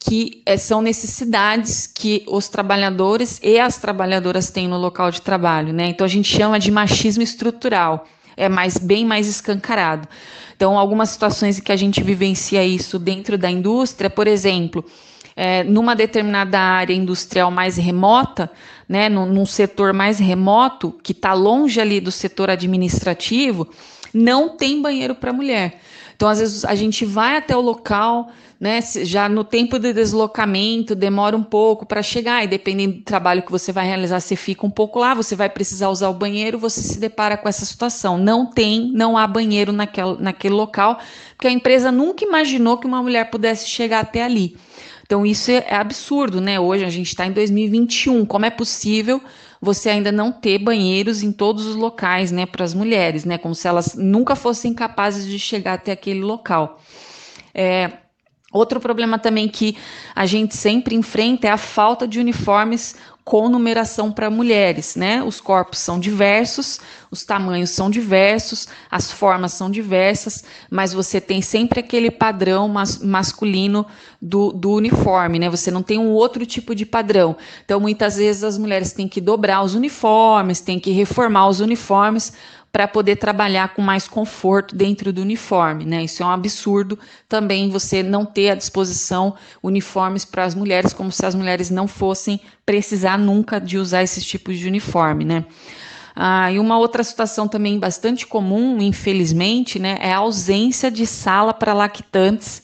[0.00, 5.72] que é, são necessidades que os trabalhadores e as trabalhadoras têm no local de trabalho,
[5.72, 5.88] né?
[5.88, 8.06] Então a gente chama de machismo estrutural,
[8.36, 10.08] é mais bem mais escancarado.
[10.56, 14.82] Então, algumas situações em que a gente vivencia isso dentro da indústria, por exemplo,
[15.36, 18.50] é, numa determinada área industrial mais remota,
[18.88, 23.68] né, num, num setor mais remoto, que está longe ali do setor administrativo,
[24.14, 25.78] não tem banheiro para mulher.
[26.16, 28.80] Então, às vezes, a gente vai até o local, né?
[28.80, 33.50] Já no tempo de deslocamento, demora um pouco para chegar, e dependendo do trabalho que
[33.50, 36.80] você vai realizar, você fica um pouco lá, você vai precisar usar o banheiro, você
[36.80, 38.16] se depara com essa situação.
[38.16, 40.98] Não tem, não há banheiro naquele, naquele local,
[41.36, 44.56] porque a empresa nunca imaginou que uma mulher pudesse chegar até ali.
[45.02, 46.58] Então, isso é, é absurdo, né?
[46.58, 48.26] Hoje a gente está em 2021.
[48.26, 49.22] Como é possível
[49.60, 53.54] você ainda não ter banheiros em todos os locais, né, para as mulheres, né, como
[53.54, 56.80] se elas nunca fossem capazes de chegar até aquele local.
[57.54, 57.90] É,
[58.56, 59.76] outro problema também que
[60.14, 65.20] a gente sempre enfrenta é a falta de uniformes com numeração para mulheres, né?
[65.20, 66.78] Os corpos são diversos,
[67.10, 73.02] os tamanhos são diversos, as formas são diversas, mas você tem sempre aquele padrão mas,
[73.02, 73.84] masculino
[74.22, 75.50] do, do uniforme, né?
[75.50, 77.36] Você não tem um outro tipo de padrão.
[77.64, 82.32] Então, muitas vezes as mulheres têm que dobrar os uniformes, têm que reformar os uniformes
[82.76, 86.04] para poder trabalhar com mais conforto dentro do uniforme, né?
[86.04, 91.10] Isso é um absurdo também você não ter à disposição uniformes para as mulheres, como
[91.10, 95.46] se as mulheres não fossem precisar nunca de usar esses tipos de uniforme, né?
[96.14, 101.54] Ah, e uma outra situação também bastante comum, infelizmente, né, é a ausência de sala
[101.54, 102.62] para lactantes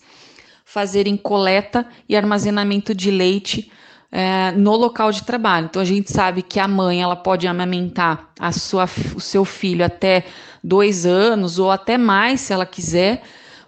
[0.62, 3.72] fazerem coleta e armazenamento de leite
[4.12, 5.66] é, no local de trabalho.
[5.70, 8.84] Então a gente sabe que a mãe ela pode amamentar a sua,
[9.16, 10.24] o seu filho até
[10.62, 13.22] dois anos ou até mais, se ela quiser.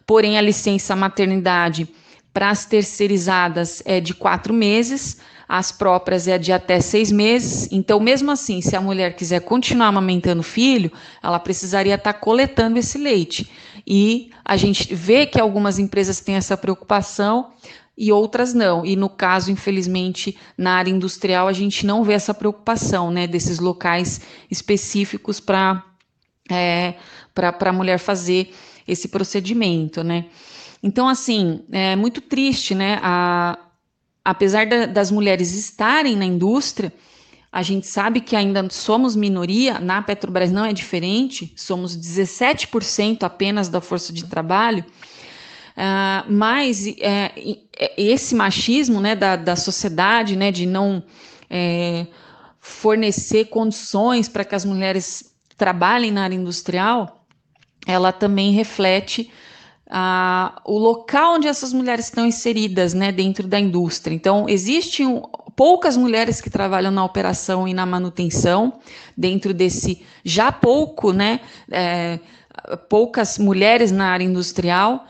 [0.07, 1.89] Porém, a licença maternidade
[2.33, 7.69] para as terceirizadas é de quatro meses, as próprias é de até seis meses.
[7.73, 12.19] Então, mesmo assim, se a mulher quiser continuar amamentando o filho, ela precisaria estar tá
[12.19, 13.51] coletando esse leite.
[13.87, 17.53] E a gente vê que algumas empresas têm essa preocupação,
[17.97, 18.85] e outras não.
[18.85, 23.59] E no caso, infelizmente, na área industrial, a gente não vê essa preocupação, né, desses
[23.59, 25.85] locais específicos para
[26.51, 26.95] é,
[27.37, 28.53] a mulher fazer
[28.87, 30.27] esse procedimento, né?
[30.83, 33.59] Então, assim, é muito triste, né, a,
[34.23, 36.93] apesar da, das mulheres estarem na indústria,
[37.51, 43.69] a gente sabe que ainda somos minoria, na Petrobras não é diferente, somos 17% apenas
[43.69, 44.85] da força de trabalho,
[45.77, 47.33] uh, mas é,
[47.97, 51.03] esse machismo né, da, da sociedade, né, de não
[51.51, 52.07] é,
[52.61, 57.25] fornecer condições para que as mulheres trabalhem na área industrial,
[57.87, 59.31] ela também reflete
[59.89, 64.15] ah, o local onde essas mulheres estão inseridas né, dentro da indústria.
[64.15, 65.23] Então, existem
[65.55, 68.81] poucas mulheres que trabalham na operação e na manutenção,
[69.17, 72.19] dentro desse já pouco, né, é,
[72.89, 75.07] poucas mulheres na área industrial,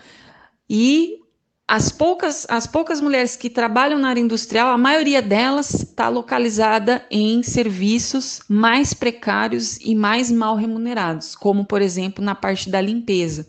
[0.68, 1.18] e
[1.66, 7.04] as poucas, as poucas mulheres que trabalham na área industrial, a maioria delas está localizada
[7.10, 13.46] em serviços mais precários e mais mal remunerados, como, por exemplo, na parte da limpeza.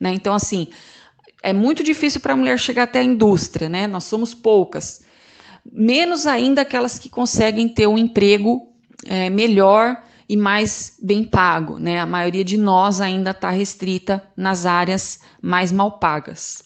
[0.00, 0.12] Né?
[0.12, 0.66] Então, assim,
[1.42, 3.86] é muito difícil para a mulher chegar até a indústria, né?
[3.86, 5.02] Nós somos poucas.
[5.64, 8.72] Menos ainda aquelas que conseguem ter um emprego
[9.06, 12.00] é, melhor e mais bem pago, né?
[12.00, 16.62] A maioria de nós ainda está restrita nas áreas mais mal pagas.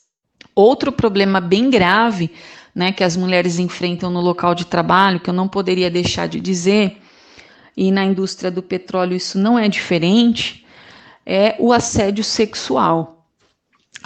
[0.55, 2.31] Outro problema bem grave,
[2.75, 6.40] né, que as mulheres enfrentam no local de trabalho, que eu não poderia deixar de
[6.40, 6.99] dizer,
[7.77, 10.64] e na indústria do petróleo isso não é diferente,
[11.25, 13.27] é o assédio sexual.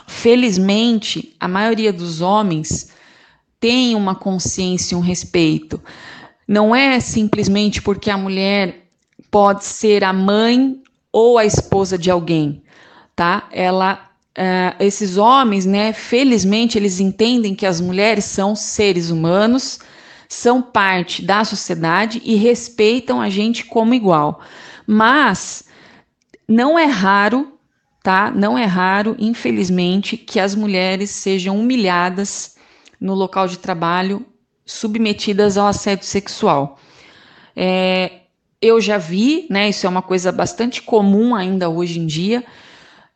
[0.06, 2.90] Felizmente, a maioria dos homens
[3.60, 5.80] tem uma consciência e um respeito.
[6.48, 8.89] Não é simplesmente porque a mulher
[9.30, 10.80] pode ser a mãe
[11.12, 12.62] ou a esposa de alguém,
[13.14, 13.48] tá?
[13.52, 15.92] Ela, uh, esses homens, né?
[15.92, 19.80] Felizmente, eles entendem que as mulheres são seres humanos,
[20.28, 24.40] são parte da sociedade e respeitam a gente como igual.
[24.86, 25.64] Mas
[26.48, 27.58] não é raro
[28.02, 28.30] tá?
[28.30, 32.56] Não é raro, infelizmente, que as mulheres sejam humilhadas
[33.00, 34.24] no local de trabalho,
[34.64, 36.78] submetidas ao assédio sexual.
[37.56, 38.19] É,
[38.60, 39.68] eu já vi, né?
[39.68, 42.44] Isso é uma coisa bastante comum ainda hoje em dia,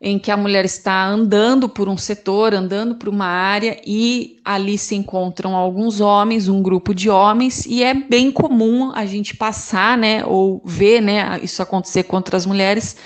[0.00, 4.76] em que a mulher está andando por um setor, andando por uma área e ali
[4.76, 9.96] se encontram alguns homens, um grupo de homens, e é bem comum a gente passar,
[9.96, 12.96] né, ou ver, né, isso acontecer contra as mulheres,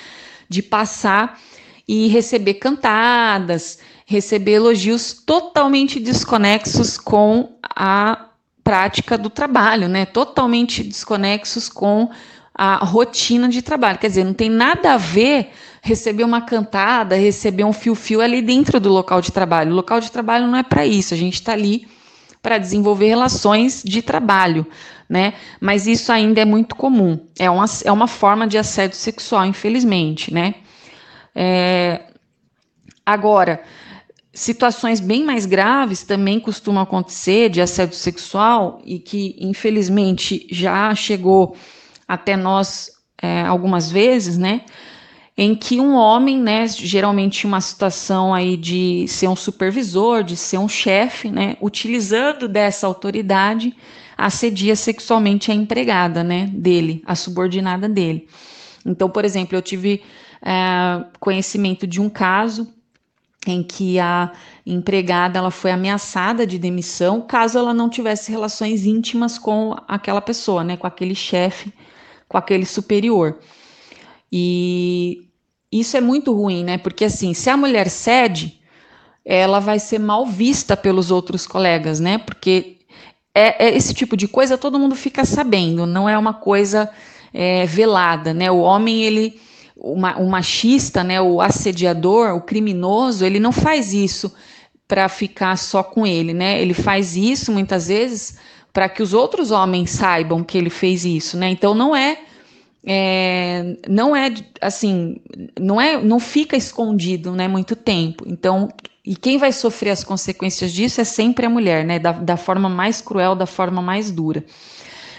[0.48, 1.38] de passar
[1.86, 8.27] e receber cantadas, receber elogios totalmente desconexos com a
[8.68, 10.04] prática do trabalho, né?
[10.04, 12.10] Totalmente desconexos com
[12.54, 13.96] a rotina de trabalho.
[13.96, 18.78] Quer dizer, não tem nada a ver receber uma cantada, receber um fio-fio ali dentro
[18.78, 19.72] do local de trabalho.
[19.72, 21.14] O local de trabalho não é para isso.
[21.14, 21.88] A gente está ali
[22.42, 24.66] para desenvolver relações de trabalho,
[25.08, 25.32] né?
[25.58, 27.18] Mas isso ainda é muito comum.
[27.38, 30.56] É uma, é uma forma de assédio sexual, infelizmente, né?
[31.34, 32.02] É,
[33.06, 33.62] agora,
[34.38, 41.56] situações bem mais graves também costumam acontecer de assédio sexual e que, infelizmente, já chegou
[42.06, 44.62] até nós é, algumas vezes, né?
[45.36, 50.58] Em que um homem, né, geralmente uma situação aí de ser um supervisor, de ser
[50.58, 53.74] um chefe, né, utilizando dessa autoridade,
[54.16, 58.28] assedia sexualmente a empregada, né, dele, a subordinada dele.
[58.84, 60.02] Então, por exemplo, eu tive
[60.42, 62.72] é, conhecimento de um caso
[63.46, 64.32] em que a
[64.66, 70.64] empregada ela foi ameaçada de demissão caso ela não tivesse relações íntimas com aquela pessoa,
[70.64, 71.72] né, com aquele chefe,
[72.28, 73.38] com aquele superior.
[74.30, 75.26] E
[75.72, 76.76] isso é muito ruim, né?
[76.78, 78.60] Porque assim, se a mulher cede,
[79.24, 82.18] ela vai ser mal vista pelos outros colegas, né?
[82.18, 82.78] Porque
[83.34, 86.90] é, é esse tipo de coisa todo mundo fica sabendo, não é uma coisa
[87.32, 88.50] é, velada, né?
[88.50, 89.40] O homem ele
[89.78, 94.32] o, machista, né, o assediador, o criminoso, ele não faz isso
[94.86, 96.60] para ficar só com ele, né?
[96.60, 98.38] Ele faz isso muitas vezes
[98.72, 101.50] para que os outros homens saibam que ele fez isso, né?
[101.50, 102.18] Então não é,
[102.84, 105.20] é, não é assim,
[105.60, 107.46] não é, não fica escondido, né?
[107.46, 108.24] Muito tempo.
[108.26, 108.68] Então
[109.04, 111.98] e quem vai sofrer as consequências disso é sempre a mulher, né?
[111.98, 114.42] Da, da forma mais cruel, da forma mais dura.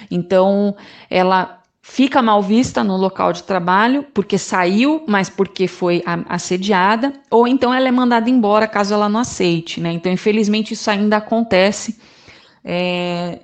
[0.10, 0.76] Então
[1.10, 1.59] ela
[1.90, 7.74] fica mal vista no local de trabalho porque saiu, mas porque foi assediada, ou então
[7.74, 9.92] ela é mandada embora caso ela não aceite, né?
[9.92, 12.00] Então, infelizmente, isso ainda acontece.
[12.64, 13.40] É,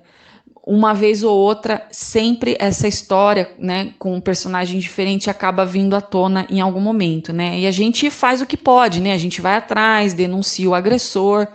[0.66, 6.02] uma vez ou outra, sempre essa história, né, com um personagem diferente acaba vindo à
[6.02, 7.60] tona em algum momento, né?
[7.60, 9.14] E a gente faz o que pode, né?
[9.14, 11.48] A gente vai atrás, denuncia o agressor.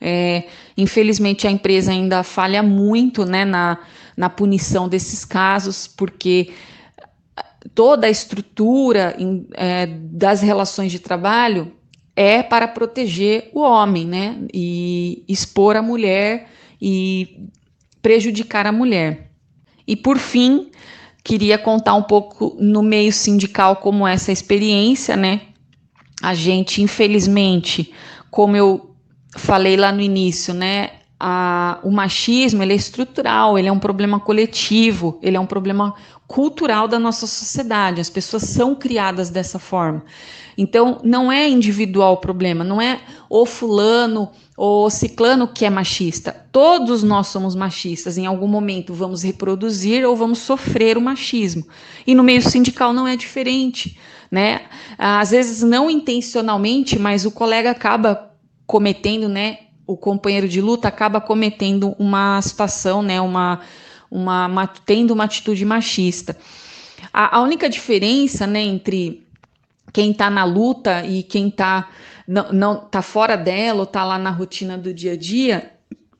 [0.00, 0.44] É,
[0.76, 3.78] infelizmente, a empresa ainda falha muito, né, na
[4.16, 6.54] na punição desses casos, porque
[7.74, 11.72] toda a estrutura em, é, das relações de trabalho
[12.14, 14.38] é para proteger o homem, né?
[14.52, 16.48] E expor a mulher
[16.80, 17.48] e
[18.00, 19.30] prejudicar a mulher.
[19.86, 20.70] E por fim,
[21.22, 25.42] queria contar um pouco no meio sindical como essa experiência, né?
[26.22, 27.92] A gente, infelizmente,
[28.30, 28.85] como eu
[29.36, 30.90] falei lá no início, né?
[31.18, 35.94] A, o machismo ele é estrutural, ele é um problema coletivo, ele é um problema
[36.26, 38.00] cultural da nossa sociedade.
[38.00, 40.04] As pessoas são criadas dessa forma.
[40.58, 46.34] Então, não é individual o problema, não é o fulano ou ciclano que é machista.
[46.50, 48.16] Todos nós somos machistas.
[48.16, 51.66] Em algum momento vamos reproduzir ou vamos sofrer o machismo.
[52.06, 53.98] E no meio sindical não é diferente,
[54.30, 54.62] né?
[54.96, 58.25] Às vezes não intencionalmente, mas o colega acaba
[58.66, 59.58] cometendo, né?
[59.86, 63.20] O companheiro de luta acaba cometendo uma situação, né?
[63.20, 63.60] Uma,
[64.10, 66.36] uma, uma tendo uma atitude machista.
[67.12, 69.26] A, a única diferença, né, entre
[69.92, 71.88] quem está na luta e quem está
[72.26, 75.72] não, não tá fora dela ou está lá na rotina do dia a dia,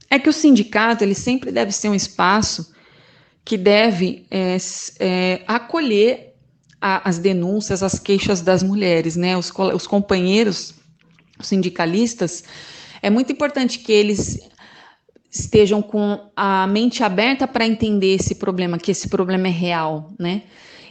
[0.08, 2.72] é que o sindicato ele sempre deve ser um espaço
[3.44, 4.56] que deve é,
[5.00, 6.34] é, acolher
[6.80, 9.36] a, as denúncias, as queixas das mulheres, né?
[9.36, 10.74] Os, os companheiros
[11.38, 12.44] os sindicalistas,
[13.02, 14.38] é muito importante que eles
[15.30, 20.42] estejam com a mente aberta para entender esse problema, que esse problema é real, né?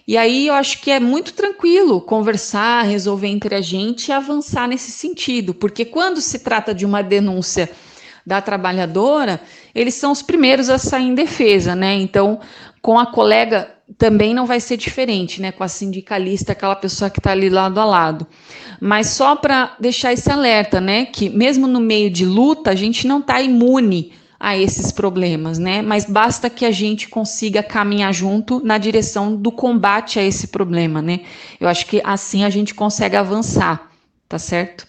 [0.07, 4.67] E aí eu acho que é muito tranquilo conversar, resolver entre a gente e avançar
[4.67, 7.71] nesse sentido, porque quando se trata de uma denúncia
[8.23, 9.41] da trabalhadora,
[9.73, 11.95] eles são os primeiros a sair em defesa, né?
[11.95, 12.39] Então,
[12.81, 15.51] com a colega também não vai ser diferente, né?
[15.51, 18.27] Com a sindicalista, aquela pessoa que está ali lado a lado.
[18.79, 21.05] Mas só para deixar esse alerta, né?
[21.05, 25.81] Que mesmo no meio de luta, a gente não está imune a esses problemas, né?
[25.81, 31.01] Mas basta que a gente consiga caminhar junto na direção do combate a esse problema,
[31.01, 31.21] né?
[31.59, 33.89] Eu acho que assim a gente consegue avançar,
[34.27, 34.87] tá certo?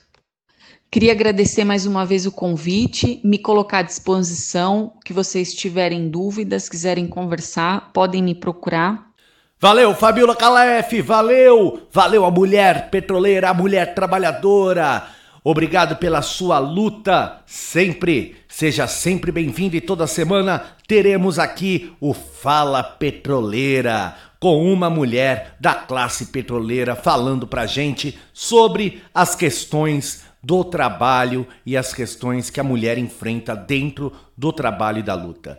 [0.90, 6.68] Queria agradecer mais uma vez o convite, me colocar à disposição, que vocês tiverem dúvidas,
[6.68, 9.06] quiserem conversar, podem me procurar.
[9.58, 11.86] Valeu, Fabiola Calef, valeu!
[11.92, 15.08] Valeu a mulher petroleira, a mulher trabalhadora.
[15.42, 18.36] Obrigado pela sua luta, sempre.
[18.48, 25.74] Seja sempre bem-vindo e toda semana teremos aqui o Fala Petroleira com uma mulher da
[25.74, 32.64] classe petroleira falando pra gente sobre as questões do trabalho e as questões que a
[32.64, 35.58] mulher enfrenta dentro do trabalho e da luta.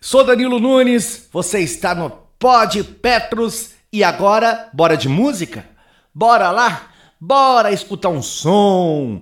[0.00, 5.66] Sou Danilo Nunes, você está no Pod Petros e agora, bora de música?
[6.14, 6.88] Bora lá?
[7.20, 9.20] Bora escutar um som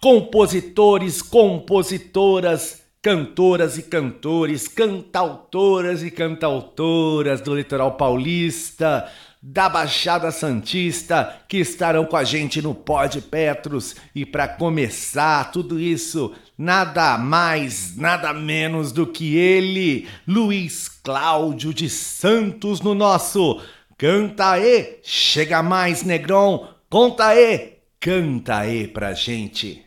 [0.00, 9.08] compositores, compositoras, cantoras e cantores, cantautoras e cantautoras do litoral paulista,
[9.42, 13.94] da Baixada Santista, que estarão com a gente no Pod Petros.
[14.14, 21.88] E para começar tudo isso, nada mais, nada menos do que ele, Luiz Cláudio de
[21.88, 23.60] Santos, no nosso
[24.00, 29.82] Canta aí, chega mais, Negron, conta aí, canta aí pra gente.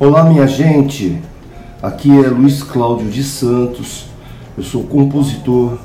[0.00, 1.20] Olá, minha gente.
[1.82, 4.06] Aqui é Luiz Cláudio de Santos.
[4.56, 5.78] Eu sou compositor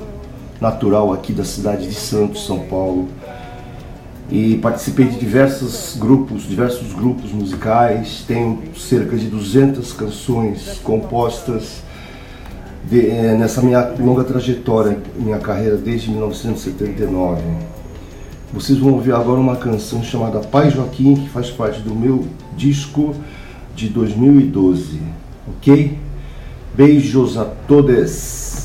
[0.59, 3.07] natural aqui da cidade de Santos, São Paulo.
[4.29, 8.23] E participei de diversos grupos, diversos grupos musicais.
[8.27, 11.83] Tenho cerca de 200 canções compostas
[12.89, 17.41] de, é, nessa minha longa trajetória, minha carreira desde 1979.
[18.53, 22.25] Vocês vão ouvir agora uma canção chamada Pai Joaquim, que faz parte do meu
[22.55, 23.15] disco
[23.75, 25.01] de 2012,
[25.47, 25.97] ok?
[26.75, 28.62] Beijos a todos!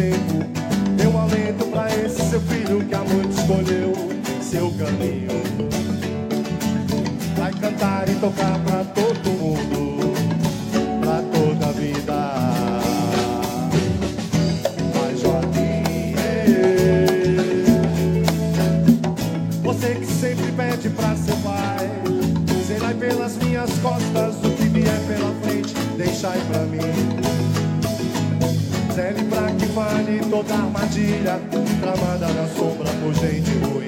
[0.00, 1.10] tempo.
[1.12, 3.92] Um alento para esse seu filho que há muito escolheu
[4.40, 5.28] seu caminho.
[7.36, 9.09] Vai cantar e tocar para todos.
[30.54, 31.40] Armadilha,
[31.80, 33.79] tramada na sombra por gente ruim.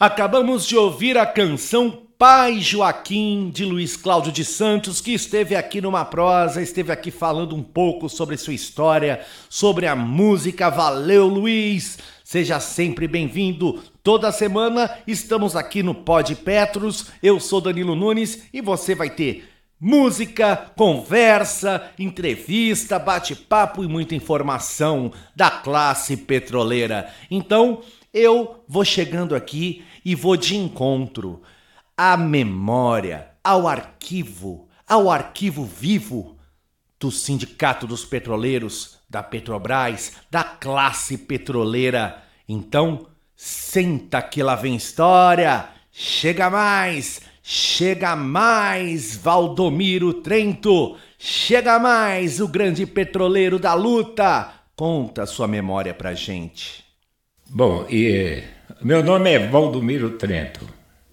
[0.00, 5.80] Acabamos de ouvir a canção Pai Joaquim de Luiz Cláudio de Santos, que esteve aqui
[5.80, 10.70] numa prosa, esteve aqui falando um pouco sobre sua história, sobre a música.
[10.70, 11.98] Valeu, Luiz!
[12.22, 13.82] Seja sempre bem-vindo.
[14.00, 17.06] Toda semana estamos aqui no Pod Petros.
[17.20, 19.48] Eu sou Danilo Nunes e você vai ter
[19.80, 27.12] música, conversa, entrevista, bate-papo e muita informação da classe petroleira.
[27.28, 27.82] Então,
[28.12, 31.42] eu vou chegando aqui e vou de encontro
[31.96, 36.38] à memória, ao arquivo, ao arquivo vivo
[36.98, 42.22] do Sindicato dos Petroleiros, da Petrobras, da classe petroleira.
[42.48, 43.06] Então,
[43.36, 45.68] senta que lá vem história.
[45.92, 50.96] Chega mais, chega mais, Valdomiro Trento.
[51.18, 54.52] Chega mais, o grande petroleiro da luta.
[54.76, 56.87] Conta sua memória pra gente.
[57.50, 58.42] Bom, e
[58.82, 60.68] meu nome é Valdomiro Trento.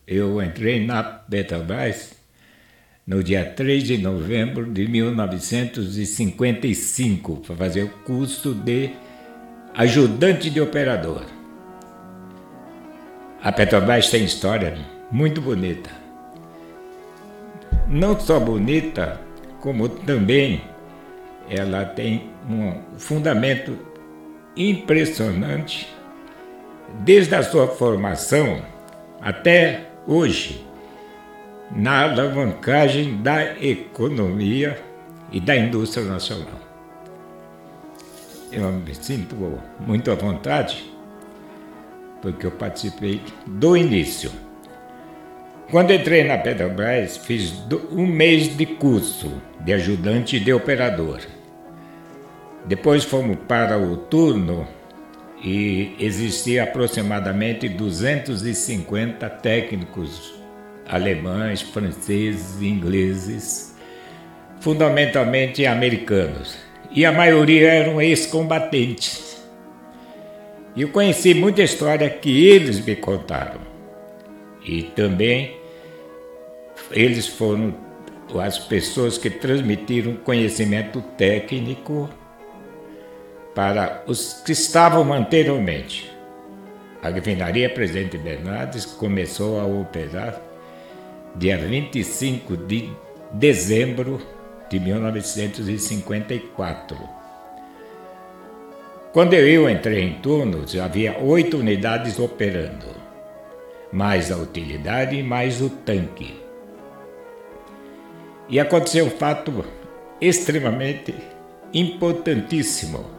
[0.05, 2.13] Eu entrei na Petrobras
[3.07, 8.89] no dia 3 de novembro de 1955 para fazer o curso de
[9.73, 11.23] ajudante de operador.
[13.41, 14.77] A Petrobras tem história
[15.09, 15.89] muito bonita.
[17.87, 19.21] Não só bonita,
[19.61, 20.61] como também
[21.49, 23.79] ela tem um fundamento
[24.57, 25.94] impressionante
[27.03, 28.61] desde a sua formação
[29.21, 30.65] até hoje,
[31.71, 34.79] na alavancagem da economia
[35.31, 36.59] e da indústria nacional.
[38.51, 39.35] Eu me sinto
[39.79, 40.91] muito à vontade,
[42.21, 44.31] porque eu participei do início.
[45.71, 47.53] Quando entrei na Petrobras, fiz
[47.91, 51.19] um mês de curso de ajudante de operador.
[52.65, 54.67] Depois fomos para o turno
[55.45, 60.33] e existia aproximadamente 250 técnicos
[60.87, 63.75] alemães, franceses, ingleses,
[64.59, 66.57] fundamentalmente americanos.
[66.89, 69.39] E a maioria eram ex-combatentes.
[70.75, 73.61] E eu conheci muita história que eles me contaram.
[74.65, 75.57] E também
[76.89, 77.75] eles foram
[78.43, 82.09] as pessoas que transmitiram conhecimento técnico
[83.55, 86.13] para os que estavam anteriormente.
[87.01, 90.41] A refinaria Presidente Bernardes começou a operar
[91.35, 92.89] dia 25 de
[93.31, 94.21] dezembro
[94.69, 96.97] de 1954.
[99.13, 102.87] Quando eu entrei em turnos, havia oito unidades operando,
[103.93, 106.43] mais a utilidade e mais o tanque.
[108.49, 109.63] E aconteceu um fato
[110.19, 111.15] extremamente
[111.73, 113.14] importantíssimo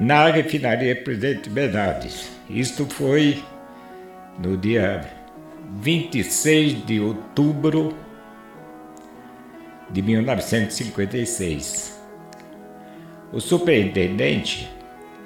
[0.00, 2.30] na refinaria Presidente Bernardes.
[2.48, 3.44] Isto foi
[4.38, 5.06] no dia
[5.76, 7.94] 26 de outubro
[9.90, 12.00] de 1956.
[13.30, 14.70] O superintendente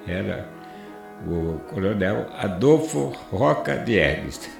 [0.06, 0.48] era
[1.26, 4.50] o coronel Adolfo Roca Diegues,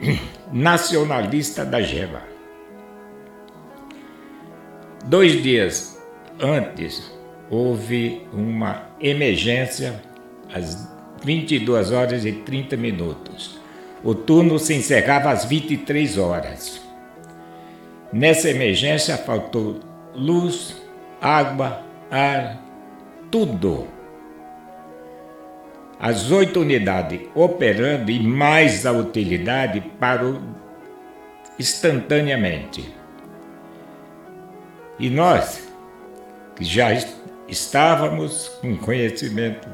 [0.50, 2.22] nacionalista da Gema.
[5.04, 6.02] Dois dias
[6.40, 7.15] antes,
[7.50, 10.00] houve uma emergência
[10.52, 10.88] às
[11.22, 13.58] 22 horas e 30 minutos.
[14.02, 16.80] O turno se encerrava às 23 horas.
[18.12, 19.80] Nessa emergência faltou
[20.14, 20.76] luz,
[21.20, 22.62] água, ar,
[23.30, 23.88] tudo.
[25.98, 30.40] As oito unidades operando e mais a utilidade parou
[31.58, 32.94] instantaneamente.
[34.98, 35.68] E nós,
[36.54, 36.92] que já
[37.48, 39.68] estávamos com conhecimento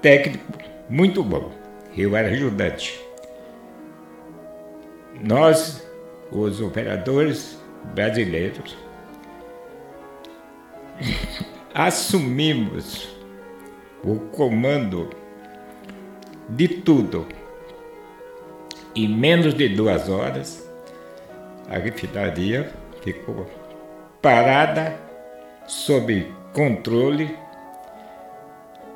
[0.00, 0.44] técnico
[0.88, 1.52] muito bom,
[1.96, 3.00] eu era ajudante.
[5.20, 5.84] Nós,
[6.30, 7.58] os operadores
[7.94, 8.76] brasileiros,
[11.74, 13.16] assumimos
[14.04, 15.10] o comando
[16.48, 17.26] de tudo.
[18.94, 20.66] Em menos de duas horas,
[21.68, 23.50] a refinaria ficou
[24.22, 24.96] parada,
[25.66, 27.36] sob controle.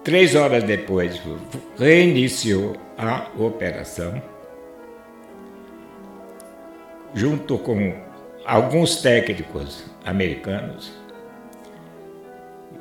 [0.02, 1.20] Três horas depois,
[1.78, 4.20] reiniciou a operação,
[7.12, 7.94] junto com
[8.46, 10.98] alguns técnicos americanos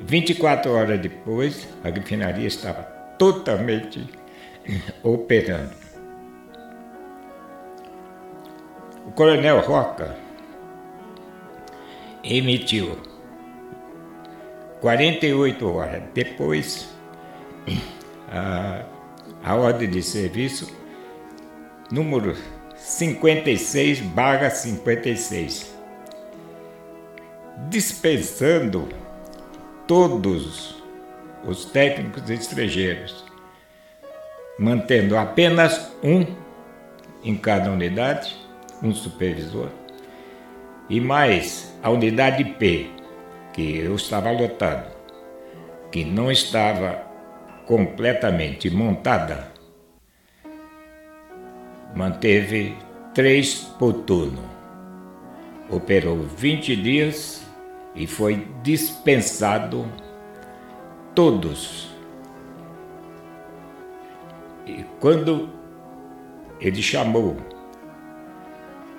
[0.00, 2.82] 24 horas depois, a refinaria estava
[3.18, 4.08] totalmente
[5.04, 5.74] operando.
[9.06, 10.16] O coronel Roca
[12.24, 13.09] emitiu
[14.80, 16.02] 48 horas.
[16.14, 16.88] Depois
[18.28, 18.84] a,
[19.44, 20.70] a ordem de serviço
[21.90, 22.36] número
[22.76, 25.80] 56 barra 56
[27.68, 28.88] dispensando
[29.86, 30.82] todos
[31.44, 33.24] os técnicos estrangeiros,
[34.58, 36.26] mantendo apenas um
[37.22, 38.34] em cada unidade,
[38.82, 39.68] um supervisor,
[40.88, 42.90] e mais a unidade P,
[43.52, 44.90] que eu estava lotado,
[45.90, 47.02] que não estava
[47.66, 49.52] completamente montada,
[51.94, 52.76] manteve
[53.14, 54.42] três por turno.
[55.68, 57.46] Operou 20 dias
[57.94, 59.86] e foi dispensado
[61.14, 61.88] todos.
[64.66, 65.48] E quando
[66.60, 67.36] ele chamou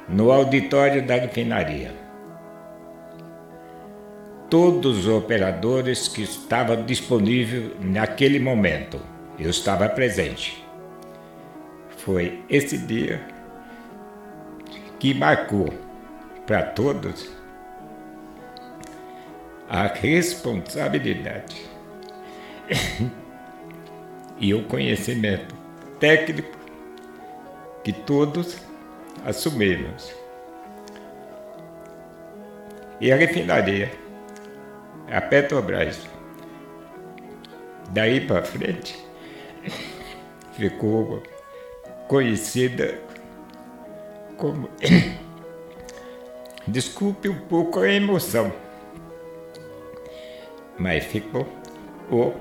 [0.08, 2.01] no auditório da refinaria
[4.52, 9.00] todos os operadores que estavam disponíveis naquele momento,
[9.40, 10.62] eu estava presente.
[12.00, 13.26] Foi esse dia
[15.00, 15.74] que marcou
[16.46, 17.32] para todos
[19.70, 21.56] a responsabilidade
[24.38, 25.56] e o conhecimento
[25.98, 26.58] técnico
[27.86, 28.58] que todos
[29.26, 30.14] assumimos.
[33.00, 34.01] E a refinaria,
[35.12, 36.08] a Petrobras,
[37.90, 38.98] daí para frente,
[40.54, 41.22] ficou
[42.08, 43.00] conhecida
[44.38, 44.70] como.
[46.68, 48.54] Desculpe um pouco a emoção
[50.82, 51.48] mas ficou
[52.10, 52.34] o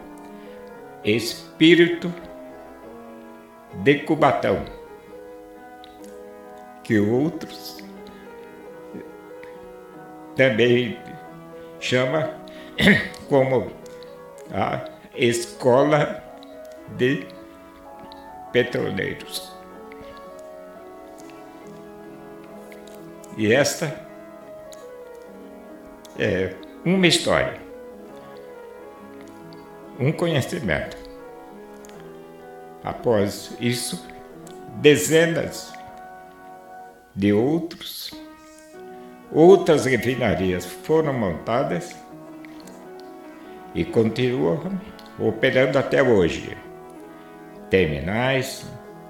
[1.05, 2.13] espírito
[3.83, 4.65] de Cubatão,
[6.83, 7.85] que outros
[10.35, 10.99] também
[11.79, 12.40] chama
[13.29, 13.71] como
[14.53, 16.23] a escola
[16.97, 17.27] de
[18.53, 19.53] petroleiros.
[23.37, 24.09] E esta
[26.19, 26.55] é
[26.85, 27.71] uma história
[30.01, 30.97] um conhecimento.
[32.83, 34.03] Após isso,
[34.77, 35.71] dezenas
[37.15, 38.11] de outros,
[39.31, 41.95] outras refinarias foram montadas
[43.75, 44.81] e continuam
[45.19, 46.57] operando até hoje.
[47.69, 48.67] Terminais,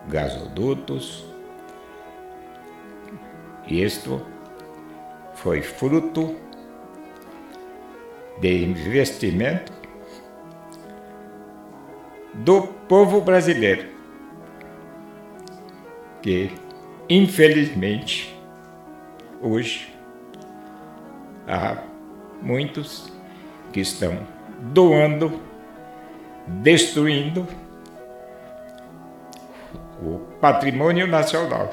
[0.08, 1.24] gasodutos.
[3.66, 4.20] Isto
[5.34, 6.36] foi fruto
[8.40, 9.72] de investimento
[12.34, 13.88] do povo brasileiro,
[16.22, 16.50] que
[17.08, 18.34] infelizmente
[19.40, 19.94] hoje
[21.46, 21.82] há
[22.42, 23.12] muitos
[23.72, 24.26] que estão
[24.60, 25.40] doando,
[26.46, 27.46] destruindo
[30.02, 31.72] o patrimônio nacional.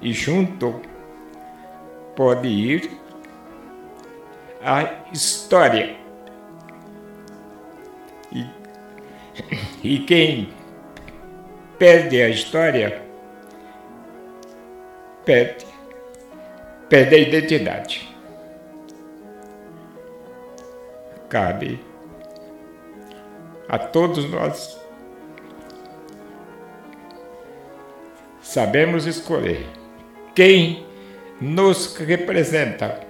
[0.00, 0.80] E junto
[2.14, 2.90] pode ir
[4.62, 5.96] a história.
[8.32, 8.46] E,
[9.82, 10.48] e quem
[11.78, 13.02] perde a história,
[15.24, 15.66] perde,
[16.88, 18.15] perde a identidade.
[21.28, 21.80] Cabe
[23.68, 24.80] a todos nós.
[28.40, 29.66] Sabemos escolher
[30.34, 30.86] quem
[31.40, 33.00] nos representa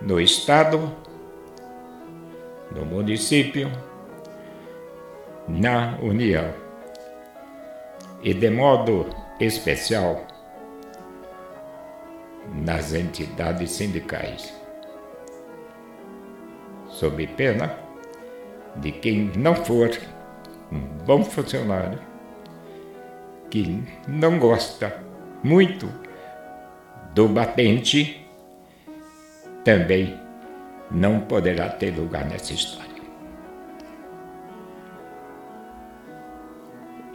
[0.00, 0.94] no Estado,
[2.70, 3.70] no município,
[5.48, 6.52] na União.
[8.22, 9.06] E, de modo
[9.40, 10.26] especial,
[12.54, 14.63] nas entidades sindicais,
[16.94, 17.76] sob pena
[18.76, 19.90] de quem não for
[20.72, 21.98] um bom funcionário,
[23.50, 25.02] que não gosta
[25.42, 25.88] muito
[27.14, 28.26] do batente
[29.64, 30.20] também
[30.90, 32.84] não poderá ter lugar nessa história.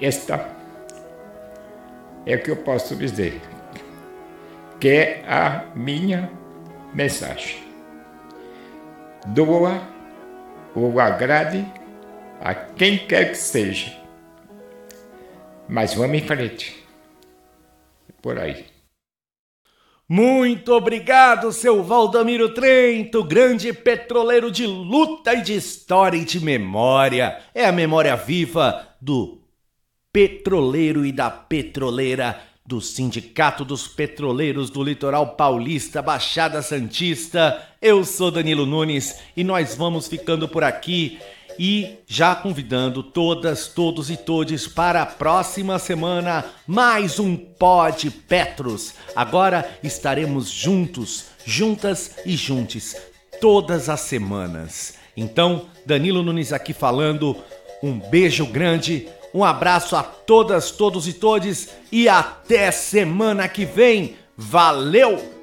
[0.02, 0.50] Esta
[2.26, 3.42] é o que eu posso dizer,
[4.80, 6.32] que é a minha
[6.94, 7.69] mensagem.
[9.28, 9.82] Doa
[10.74, 11.66] ou agrade
[12.42, 13.94] a quem quer que seja,
[15.68, 16.84] mas vamos em frente.
[18.22, 18.66] Por aí.
[20.08, 27.40] Muito obrigado, seu Valdamiro Trento, grande petroleiro de luta e de história e de memória.
[27.54, 29.44] É a memória viva do
[30.12, 37.60] petroleiro e da petroleira do Sindicato dos Petroleiros do Litoral Paulista, Baixada Santista.
[37.82, 41.18] Eu sou Danilo Nunes e nós vamos ficando por aqui
[41.58, 48.94] e já convidando todas, todos e todes para a próxima semana mais um Pod Petros.
[49.16, 52.96] Agora estaremos juntos, juntas e juntes
[53.42, 54.94] todas as semanas.
[55.18, 57.36] Então, Danilo Nunes aqui falando.
[57.82, 64.16] Um beijo grande, um abraço a todas, todos e todes e até semana que vem.
[64.36, 65.39] Valeu!